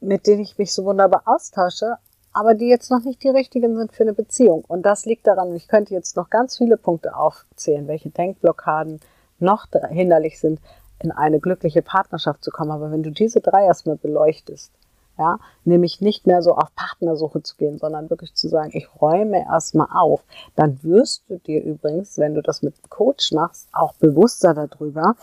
mit 0.00 0.26
denen 0.26 0.42
ich 0.42 0.58
mich 0.58 0.72
so 0.72 0.84
wunderbar 0.84 1.22
austausche, 1.26 1.96
aber 2.32 2.54
die 2.54 2.68
jetzt 2.68 2.90
noch 2.90 3.02
nicht 3.02 3.22
die 3.22 3.30
richtigen 3.30 3.76
sind 3.76 3.92
für 3.92 4.02
eine 4.02 4.12
Beziehung. 4.12 4.62
Und 4.66 4.82
das 4.82 5.06
liegt 5.06 5.26
daran, 5.26 5.54
ich 5.56 5.68
könnte 5.68 5.94
jetzt 5.94 6.16
noch 6.16 6.28
ganz 6.28 6.58
viele 6.58 6.76
Punkte 6.76 7.16
aufzählen, 7.16 7.88
welche 7.88 8.10
Denkblockaden 8.10 9.00
noch 9.38 9.66
hinderlich 9.88 10.38
sind, 10.38 10.60
in 11.02 11.12
eine 11.12 11.40
glückliche 11.40 11.82
Partnerschaft 11.82 12.44
zu 12.44 12.50
kommen. 12.50 12.70
Aber 12.70 12.90
wenn 12.90 13.02
du 13.02 13.10
diese 13.10 13.40
drei 13.40 13.64
erstmal 13.64 13.96
beleuchtest, 13.96 14.72
ja, 15.18 15.38
nämlich 15.64 16.02
nicht 16.02 16.26
mehr 16.26 16.42
so 16.42 16.54
auf 16.54 16.74
Partnersuche 16.74 17.42
zu 17.42 17.56
gehen, 17.56 17.78
sondern 17.78 18.10
wirklich 18.10 18.34
zu 18.34 18.48
sagen, 18.48 18.70
ich 18.74 18.86
räume 19.00 19.46
erstmal 19.46 19.88
auf, 19.90 20.22
dann 20.56 20.82
wirst 20.82 21.24
du 21.28 21.38
dir 21.38 21.62
übrigens, 21.62 22.18
wenn 22.18 22.34
du 22.34 22.42
das 22.42 22.62
mit 22.62 22.90
Coach 22.90 23.32
machst, 23.32 23.68
auch 23.72 23.94
bewusster 23.94 24.52
darüber, 24.52 25.16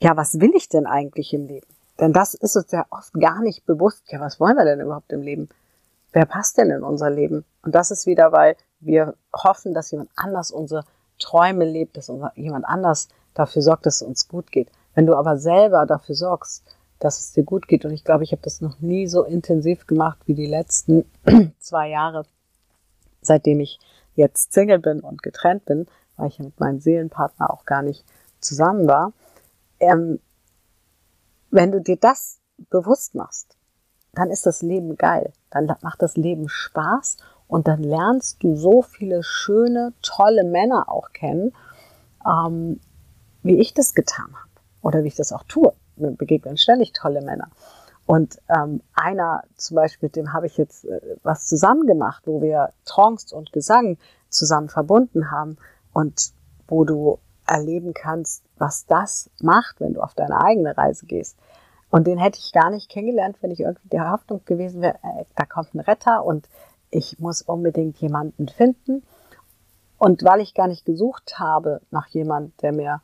ja, 0.00 0.16
was 0.16 0.40
will 0.40 0.52
ich 0.56 0.68
denn 0.68 0.86
eigentlich 0.86 1.32
im 1.32 1.46
Leben? 1.46 1.66
Denn 2.02 2.12
das 2.12 2.34
ist 2.34 2.56
uns 2.56 2.72
ja 2.72 2.84
oft 2.90 3.14
gar 3.14 3.40
nicht 3.42 3.64
bewusst. 3.64 4.10
Ja, 4.10 4.18
was 4.18 4.40
wollen 4.40 4.56
wir 4.56 4.64
denn 4.64 4.80
überhaupt 4.80 5.12
im 5.12 5.22
Leben? 5.22 5.48
Wer 6.12 6.26
passt 6.26 6.58
denn 6.58 6.70
in 6.70 6.82
unser 6.82 7.10
Leben? 7.10 7.44
Und 7.62 7.76
das 7.76 7.92
ist 7.92 8.06
wieder, 8.06 8.32
weil 8.32 8.56
wir 8.80 9.14
hoffen, 9.32 9.72
dass 9.72 9.92
jemand 9.92 10.10
anders 10.16 10.50
unsere 10.50 10.84
Träume 11.20 11.64
lebt, 11.64 11.96
dass 11.96 12.10
jemand 12.34 12.64
anders 12.64 13.06
dafür 13.34 13.62
sorgt, 13.62 13.86
dass 13.86 13.96
es 13.96 14.02
uns 14.02 14.26
gut 14.26 14.50
geht. 14.50 14.72
Wenn 14.96 15.06
du 15.06 15.14
aber 15.14 15.38
selber 15.38 15.86
dafür 15.86 16.16
sorgst, 16.16 16.64
dass 16.98 17.20
es 17.20 17.34
dir 17.34 17.44
gut 17.44 17.68
geht, 17.68 17.84
und 17.84 17.92
ich 17.92 18.02
glaube, 18.02 18.24
ich 18.24 18.32
habe 18.32 18.42
das 18.42 18.60
noch 18.60 18.80
nie 18.80 19.06
so 19.06 19.22
intensiv 19.22 19.86
gemacht 19.86 20.18
wie 20.26 20.34
die 20.34 20.46
letzten 20.46 21.04
zwei 21.60 21.88
Jahre, 21.88 22.26
seitdem 23.20 23.60
ich 23.60 23.78
jetzt 24.16 24.52
Single 24.52 24.80
bin 24.80 24.98
und 25.02 25.22
getrennt 25.22 25.66
bin, 25.66 25.86
weil 26.16 26.26
ich 26.26 26.38
ja 26.38 26.44
mit 26.46 26.58
meinem 26.58 26.80
Seelenpartner 26.80 27.48
auch 27.48 27.64
gar 27.64 27.82
nicht 27.82 28.04
zusammen 28.40 28.88
war, 28.88 29.12
ähm, 29.78 30.18
wenn 31.52 31.70
du 31.70 31.80
dir 31.80 31.96
das 31.96 32.40
bewusst 32.70 33.14
machst, 33.14 33.56
dann 34.14 34.30
ist 34.30 34.46
das 34.46 34.62
Leben 34.62 34.96
geil. 34.96 35.32
Dann 35.50 35.72
macht 35.82 36.02
das 36.02 36.16
Leben 36.16 36.48
Spaß 36.48 37.18
und 37.46 37.68
dann 37.68 37.82
lernst 37.82 38.42
du 38.42 38.56
so 38.56 38.82
viele 38.82 39.22
schöne, 39.22 39.92
tolle 40.02 40.44
Männer 40.44 40.88
auch 40.88 41.12
kennen, 41.12 41.52
ähm, 42.26 42.80
wie 43.42 43.60
ich 43.60 43.74
das 43.74 43.94
getan 43.94 44.28
habe 44.28 44.50
oder 44.80 45.04
wie 45.04 45.08
ich 45.08 45.16
das 45.16 45.32
auch 45.32 45.44
tue. 45.44 45.72
Mir 45.96 46.12
begegnen 46.12 46.56
ständig 46.56 46.92
tolle 46.92 47.20
Männer. 47.20 47.50
Und 48.06 48.38
ähm, 48.48 48.82
einer 48.94 49.44
zum 49.56 49.76
Beispiel, 49.76 50.08
mit 50.08 50.16
dem 50.16 50.32
habe 50.32 50.46
ich 50.46 50.56
jetzt 50.56 50.84
äh, 50.84 51.00
was 51.22 51.46
zusammen 51.46 51.86
gemacht, 51.86 52.22
wo 52.26 52.40
wir 52.40 52.72
Trance 52.84 53.34
und 53.34 53.52
Gesang 53.52 53.98
zusammen 54.28 54.68
verbunden 54.68 55.30
haben 55.30 55.56
und 55.92 56.32
wo 56.66 56.84
du 56.84 57.18
erleben 57.52 57.94
kannst, 57.94 58.44
was 58.58 58.86
das 58.86 59.30
macht, 59.40 59.80
wenn 59.80 59.94
du 59.94 60.00
auf 60.00 60.14
deine 60.14 60.40
eigene 60.40 60.76
Reise 60.76 61.06
gehst. 61.06 61.36
Und 61.90 62.06
den 62.06 62.18
hätte 62.18 62.38
ich 62.38 62.52
gar 62.52 62.70
nicht 62.70 62.88
kennengelernt, 62.88 63.36
wenn 63.42 63.50
ich 63.50 63.60
irgendwie 63.60 63.88
der 63.88 64.10
Hoffnung 64.10 64.40
gewesen 64.46 64.80
wäre, 64.80 64.94
äh, 65.02 65.24
da 65.36 65.44
kommt 65.44 65.74
ein 65.74 65.80
Retter 65.80 66.24
und 66.24 66.48
ich 66.90 67.18
muss 67.18 67.42
unbedingt 67.42 67.98
jemanden 67.98 68.48
finden. 68.48 69.02
Und 69.98 70.24
weil 70.24 70.40
ich 70.40 70.54
gar 70.54 70.68
nicht 70.68 70.84
gesucht 70.84 71.38
habe 71.38 71.80
nach 71.90 72.08
jemand, 72.08 72.60
der 72.62 72.72
mir 72.72 73.00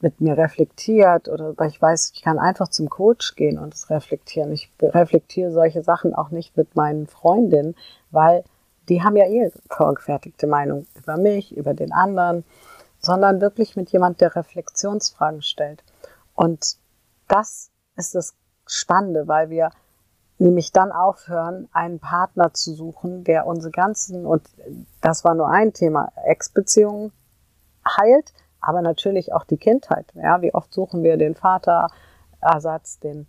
mit 0.00 0.20
mir 0.20 0.36
reflektiert 0.36 1.28
oder 1.28 1.56
weil 1.56 1.68
ich 1.68 1.80
weiß, 1.80 2.12
ich 2.14 2.22
kann 2.22 2.38
einfach 2.38 2.68
zum 2.68 2.88
Coach 2.88 3.36
gehen 3.36 3.58
und 3.58 3.74
es 3.74 3.90
reflektieren. 3.90 4.50
Ich 4.52 4.70
reflektiere 4.82 5.52
solche 5.52 5.82
Sachen 5.82 6.14
auch 6.14 6.30
nicht 6.30 6.56
mit 6.56 6.74
meinen 6.74 7.06
Freundinnen, 7.06 7.76
weil 8.10 8.44
die 8.88 9.02
haben 9.02 9.16
ja 9.16 9.26
eh 9.26 9.52
vorgefertigte 9.68 10.46
Meinung 10.46 10.86
über 10.96 11.16
mich, 11.16 11.56
über 11.56 11.74
den 11.74 11.92
anderen, 11.92 12.44
sondern 13.00 13.40
wirklich 13.40 13.76
mit 13.76 13.90
jemand, 13.90 14.20
der 14.20 14.36
Reflexionsfragen 14.36 15.42
stellt. 15.42 15.82
Und 16.34 16.76
das 17.28 17.70
ist 17.96 18.14
das 18.14 18.34
Spannende, 18.66 19.26
weil 19.26 19.50
wir 19.50 19.70
nämlich 20.38 20.72
dann 20.72 20.90
aufhören, 20.92 21.68
einen 21.72 21.98
Partner 21.98 22.54
zu 22.54 22.74
suchen, 22.74 23.24
der 23.24 23.46
unsere 23.46 23.70
ganzen, 23.70 24.24
und 24.24 24.48
das 25.00 25.24
war 25.24 25.34
nur 25.34 25.48
ein 25.48 25.72
Thema, 25.72 26.12
Ex-Beziehungen 26.24 27.12
heilt, 27.86 28.32
aber 28.60 28.82
natürlich 28.82 29.32
auch 29.32 29.44
die 29.44 29.58
Kindheit. 29.58 30.06
Ja, 30.14 30.40
wie 30.42 30.54
oft 30.54 30.72
suchen 30.72 31.02
wir 31.02 31.16
den 31.16 31.34
Vaterersatz, 31.34 33.00
den, 33.00 33.26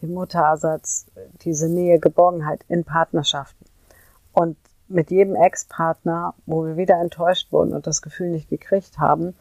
den 0.00 0.14
Mutterersatz, 0.14 1.06
diese 1.42 1.68
Nähe, 1.68 1.98
Geborgenheit 1.98 2.64
in 2.68 2.84
Partnerschaften. 2.84 3.64
Und 4.32 4.56
mit 4.92 5.10
jedem 5.10 5.34
Ex-Partner, 5.34 6.34
wo 6.46 6.64
wir 6.64 6.76
wieder 6.76 7.00
enttäuscht 7.00 7.52
wurden 7.52 7.72
und 7.72 7.86
das 7.86 8.02
Gefühl 8.02 8.30
nicht 8.30 8.48
gekriegt 8.48 8.98
haben, 8.98 9.34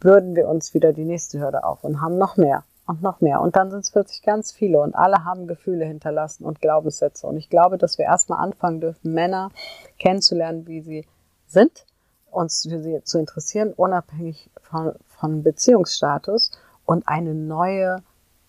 bürden 0.00 0.34
wir 0.34 0.48
uns 0.48 0.74
wieder 0.74 0.92
die 0.92 1.04
nächste 1.04 1.40
Hürde 1.40 1.64
auf 1.64 1.84
und 1.84 2.00
haben 2.00 2.16
noch 2.16 2.36
mehr 2.36 2.64
und 2.86 3.02
noch 3.02 3.20
mehr. 3.20 3.40
Und 3.40 3.56
dann 3.56 3.70
sind 3.70 3.80
es 3.80 3.90
plötzlich 3.90 4.22
ganz 4.22 4.50
viele 4.50 4.80
und 4.80 4.94
alle 4.94 5.24
haben 5.24 5.46
Gefühle 5.46 5.84
hinterlassen 5.84 6.44
und 6.44 6.60
Glaubenssätze. 6.60 7.26
Und 7.26 7.36
ich 7.36 7.50
glaube, 7.50 7.76
dass 7.76 7.98
wir 7.98 8.06
erstmal 8.06 8.40
anfangen 8.40 8.80
dürfen, 8.80 9.12
Männer 9.12 9.50
kennenzulernen, 9.98 10.66
wie 10.66 10.80
sie 10.80 11.06
sind, 11.46 11.84
uns 12.30 12.66
für 12.68 12.80
sie 12.80 13.02
zu 13.04 13.18
interessieren, 13.18 13.72
unabhängig 13.74 14.50
von, 14.62 14.94
von 15.06 15.42
Beziehungsstatus 15.42 16.52
und 16.86 17.06
eine 17.06 17.34
neue 17.34 18.02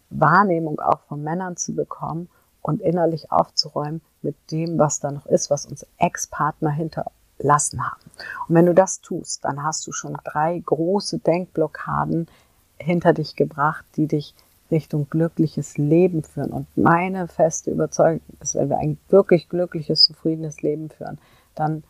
Wahrnehmung 0.10 0.80
auch 0.80 1.02
von 1.02 1.22
Männern 1.22 1.58
zu 1.58 1.76
bekommen 1.76 2.30
und 2.70 2.82
innerlich 2.82 3.32
aufzuräumen 3.32 4.02
mit 4.22 4.36
dem, 4.52 4.78
was 4.78 5.00
da 5.00 5.12
noch 5.12 5.26
ist, 5.26 5.50
was 5.50 5.66
uns 5.66 5.86
Ex-Partner 5.98 6.70
hinterlassen 6.70 7.84
haben. 7.84 8.02
Und 8.48 8.56
wenn 8.56 8.66
du 8.66 8.74
das 8.74 9.02
tust, 9.02 9.44
dann 9.44 9.64
hast 9.64 9.86
du 9.88 9.92
schon 9.92 10.18
drei 10.24 10.62
große 10.64 11.20
Denkblockaden 11.20 12.28
hinter 12.78 13.14
dich 13.14 13.36
gebracht, 13.36 13.86
die 13.96 14.08
dich 14.08 14.36
Richtung 14.72 15.10
glückliches 15.10 15.78
Leben 15.78 16.24
führen. 16.24 16.52
Und 16.52 16.68
meine 16.78 17.28
feste 17.28 17.72
Überzeugung 17.72 18.22
ist, 18.40 18.56
wenn 18.56 18.70
wir 18.70 18.78
ein 18.78 19.00
wirklich 19.10 19.50
glückliches, 19.50 20.04
zufriedenes 20.04 20.62
Leben 20.62 20.90
führen, 20.90 21.18
dann 21.56 21.84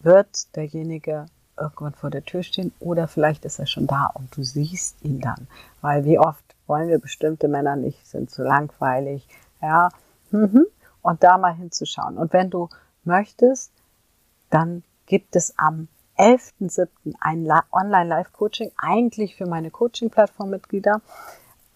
wird 0.00 0.54
derjenige 0.56 1.26
irgendwann 1.58 1.94
vor 1.94 2.10
der 2.10 2.24
Tür 2.24 2.42
stehen 2.42 2.72
oder 2.80 3.06
vielleicht 3.06 3.44
ist 3.44 3.58
er 3.58 3.66
schon 3.66 3.86
da 3.86 4.06
und 4.14 4.36
du 4.36 4.42
siehst 4.42 5.04
ihn 5.04 5.20
dann. 5.20 5.46
Weil 5.82 6.04
wie 6.04 6.18
oft 6.18 6.44
wollen 6.66 6.88
wir 6.88 6.98
bestimmte 6.98 7.48
Männer 7.48 7.76
nicht, 7.76 8.06
sind 8.06 8.30
zu 8.30 8.42
langweilig, 8.42 9.28
ja, 9.64 9.88
mhm. 10.30 10.66
und 11.02 11.22
da 11.22 11.38
mal 11.38 11.54
hinzuschauen. 11.54 12.18
Und 12.18 12.32
wenn 12.32 12.50
du 12.50 12.68
möchtest, 13.04 13.72
dann 14.50 14.82
gibt 15.06 15.36
es 15.36 15.58
am 15.58 15.88
11.07. 16.16 17.14
ein 17.20 17.50
Online-Live-Coaching, 17.72 18.70
eigentlich 18.76 19.36
für 19.36 19.46
meine 19.46 19.70
Coaching-Plattform-Mitglieder. 19.70 21.00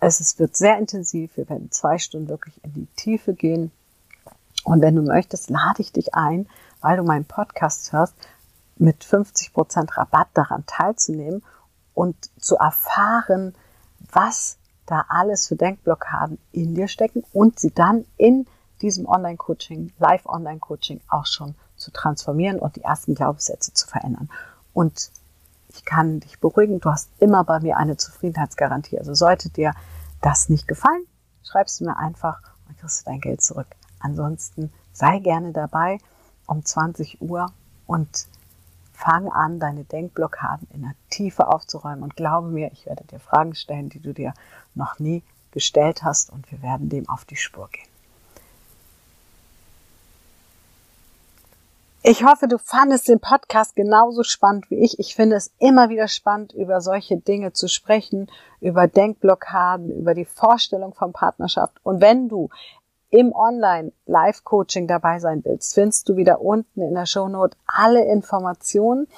Es 0.01 0.39
wird 0.39 0.57
sehr 0.57 0.79
intensiv. 0.79 1.37
Wir 1.37 1.49
werden 1.49 1.73
zwei 1.73 1.99
Stunden 1.99 2.29
wirklich 2.29 2.63
in 2.63 2.73
die 2.73 2.87
Tiefe 2.97 3.35
gehen. 3.35 3.73
Und 4.65 4.81
wenn 4.81 4.95
du 4.95 5.03
möchtest, 5.03 5.51
lade 5.51 5.83
ich 5.83 5.93
dich 5.93 6.15
ein, 6.15 6.49
weil 6.81 6.97
du 6.97 7.03
meinen 7.03 7.25
Podcast 7.25 7.93
hörst, 7.93 8.15
mit 8.77 9.05
50% 9.05 9.97
Rabatt 9.97 10.29
daran 10.35 10.65
teilzunehmen 10.67 11.43
und 11.95 12.17
zu 12.39 12.57
erfahren, 12.57 13.57
was 14.13 14.57
da 14.91 15.05
alles 15.09 15.47
für 15.49 15.57
Denkblockaden 15.57 16.39
in 16.53 16.75
dir 16.75 16.89
stecken 16.89 17.23
und 17.33 17.61
sie 17.61 17.71
dann 17.71 18.05
in 18.17 18.47
diesem 18.81 19.07
Online-Coaching, 19.07 19.93
Live-Online-Coaching 19.99 21.01
auch 21.09 21.27
schon 21.27 21.55
zu 21.77 21.91
transformieren 21.91 22.59
und 22.59 22.77
die 22.77 22.83
ersten 22.83 23.15
Glaubenssätze 23.15 23.73
zu 23.73 23.87
verändern. 23.87 24.31
Und 24.73 25.11
ich 25.69 25.85
kann 25.85 26.21
dich 26.21 26.41
beruhigen, 26.41 26.81
du 26.81 26.91
hast 26.91 27.11
immer 27.19 27.45
bei 27.45 27.61
mir 27.61 27.77
eine 27.77 27.97
Zufriedenheitsgarantie. 27.97 28.99
Also 28.99 29.15
sollte 29.15 29.51
dir 29.51 29.73
das 30.23 30.49
nicht 30.49 30.67
gefallen, 30.67 31.05
schreibst 31.45 31.81
du 31.81 31.85
mir 31.85 31.97
einfach 31.97 32.41
und 32.69 32.79
kriegst 32.79 33.01
du 33.01 33.11
dein 33.11 33.21
Geld 33.21 33.43
zurück. 33.43 33.69
Ansonsten 34.01 34.73
sei 34.93 35.19
gerne 35.19 35.53
dabei 35.53 35.99
um 36.47 36.65
20 36.65 37.21
Uhr 37.21 37.53
und 37.87 38.27
fang 38.99 39.29
an, 39.29 39.61
deine 39.61 39.85
Denkblockaden 39.85 40.67
in 40.75 40.83
der 40.83 40.95
Tiefe 41.09 41.47
aufzuräumen. 41.47 42.03
Und 42.03 42.17
glaube 42.17 42.49
mir, 42.49 42.73
ich 42.73 42.85
werde 42.85 43.05
dir 43.05 43.21
Fragen 43.21 43.55
stellen, 43.55 43.89
die 43.89 44.01
du 44.01 44.13
dir 44.13 44.35
noch 44.75 44.99
nie 44.99 45.23
gestellt 45.53 46.03
hast 46.03 46.31
und 46.31 46.51
wir 46.51 46.63
werden 46.63 46.89
dem 46.89 47.09
auf 47.09 47.25
die 47.25 47.37
Spur 47.37 47.69
gehen. 47.71 47.87
Ich 52.03 52.25
hoffe, 52.25 52.49
du 52.49 52.59
fandest 52.59 53.09
den 53.09 53.21
Podcast 53.21 53.77
genauso 53.77 54.23
spannend 54.23 54.71
wie 54.71 54.77
ich. 54.77 54.99
Ich 54.99 55.15
finde 55.15 55.37
es 55.37 55.53
immer 55.59 55.91
wieder 55.91 56.09
spannend, 56.09 56.53
über 56.53 56.81
solche 56.81 57.19
Dinge 57.19 57.53
zu 57.53 57.69
sprechen, 57.69 58.31
über 58.61 58.87
Denkblockaden, 58.87 59.91
über 59.91 60.15
die 60.15 60.25
Vorstellung 60.25 60.95
von 60.95 61.13
Partnerschaft. 61.13 61.75
Und 61.83 62.01
wenn 62.01 62.29
du 62.29 62.51
im 63.11 63.33
Online-Live-Coaching 63.33 64.87
dabei 64.87 65.19
sein 65.19 65.43
willst, 65.45 65.75
findest 65.75 66.09
du 66.09 66.17
wieder 66.17 66.41
unten 66.41 66.83
in 66.83 66.95
der 66.95 67.07
Shownote 67.07 67.57
alle 67.67 68.05
Informationen 68.05 69.09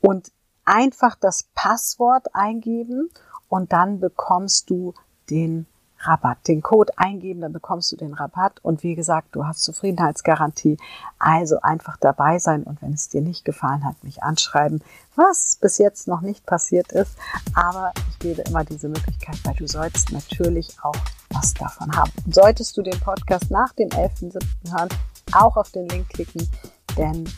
und 0.00 0.30
einfach 0.64 1.16
das 1.16 1.48
Passwort 1.54 2.34
eingeben 2.34 3.10
und 3.48 3.72
dann 3.72 4.00
bekommst 4.00 4.70
du 4.70 4.94
den 5.30 5.66
Rabatt. 6.04 6.48
Den 6.48 6.62
Code 6.62 6.92
eingeben, 6.96 7.40
dann 7.40 7.52
bekommst 7.52 7.92
du 7.92 7.96
den 7.96 8.14
Rabatt 8.14 8.58
und 8.62 8.82
wie 8.82 8.94
gesagt, 8.94 9.28
du 9.32 9.46
hast 9.46 9.62
Zufriedenheitsgarantie. 9.62 10.76
Also 11.18 11.60
einfach 11.60 11.96
dabei 11.96 12.38
sein 12.38 12.64
und 12.64 12.82
wenn 12.82 12.92
es 12.92 13.08
dir 13.08 13.22
nicht 13.22 13.44
gefallen 13.44 13.84
hat, 13.84 14.02
mich 14.02 14.22
anschreiben, 14.22 14.82
was 15.14 15.58
bis 15.60 15.78
jetzt 15.78 16.08
noch 16.08 16.20
nicht 16.20 16.44
passiert 16.44 16.90
ist. 16.92 17.16
Aber 17.54 17.92
ich 18.10 18.18
gebe 18.18 18.42
immer 18.42 18.64
diese 18.64 18.88
Möglichkeit, 18.88 19.38
weil 19.44 19.54
du 19.54 19.68
sollst 19.68 20.12
natürlich 20.12 20.76
auch 20.82 20.96
was 21.42 21.54
davon 21.54 21.94
haben. 21.96 22.12
Solltest 22.30 22.76
du 22.76 22.82
den 22.82 22.98
Podcast 23.00 23.50
nach 23.50 23.72
dem 23.72 23.88
11.7. 23.88 24.40
hören, 24.70 24.88
auch 25.32 25.56
auf 25.56 25.70
den 25.72 25.88
Link 25.88 26.08
klicken, 26.08 26.48
denn 26.96 27.28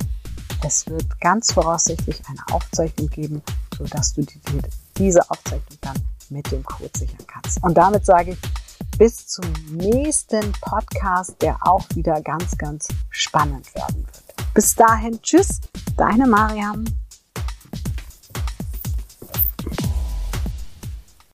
es 0.64 0.86
wird 0.86 1.20
ganz 1.20 1.52
voraussichtlich 1.52 2.20
eine 2.28 2.40
Aufzeichnung 2.54 3.08
geben, 3.08 3.42
sodass 3.76 4.14
du 4.14 4.22
dir 4.22 4.40
diese 4.96 5.30
Aufzeichnung 5.30 5.78
dann 5.80 5.96
mit 6.30 6.50
dem 6.50 6.62
Code 6.64 6.90
sichern 6.96 7.26
kannst. 7.26 7.62
Und 7.62 7.74
damit 7.74 8.04
sage 8.04 8.32
ich 8.32 8.98
bis 8.98 9.26
zum 9.26 9.44
nächsten 9.70 10.52
Podcast, 10.60 11.40
der 11.40 11.56
auch 11.60 11.84
wieder 11.94 12.20
ganz, 12.20 12.56
ganz 12.56 12.88
spannend 13.10 13.74
werden 13.74 14.06
wird. 14.06 14.54
Bis 14.54 14.74
dahin, 14.74 15.20
tschüss, 15.22 15.60
deine 15.96 16.26
Mariam. 16.26 16.84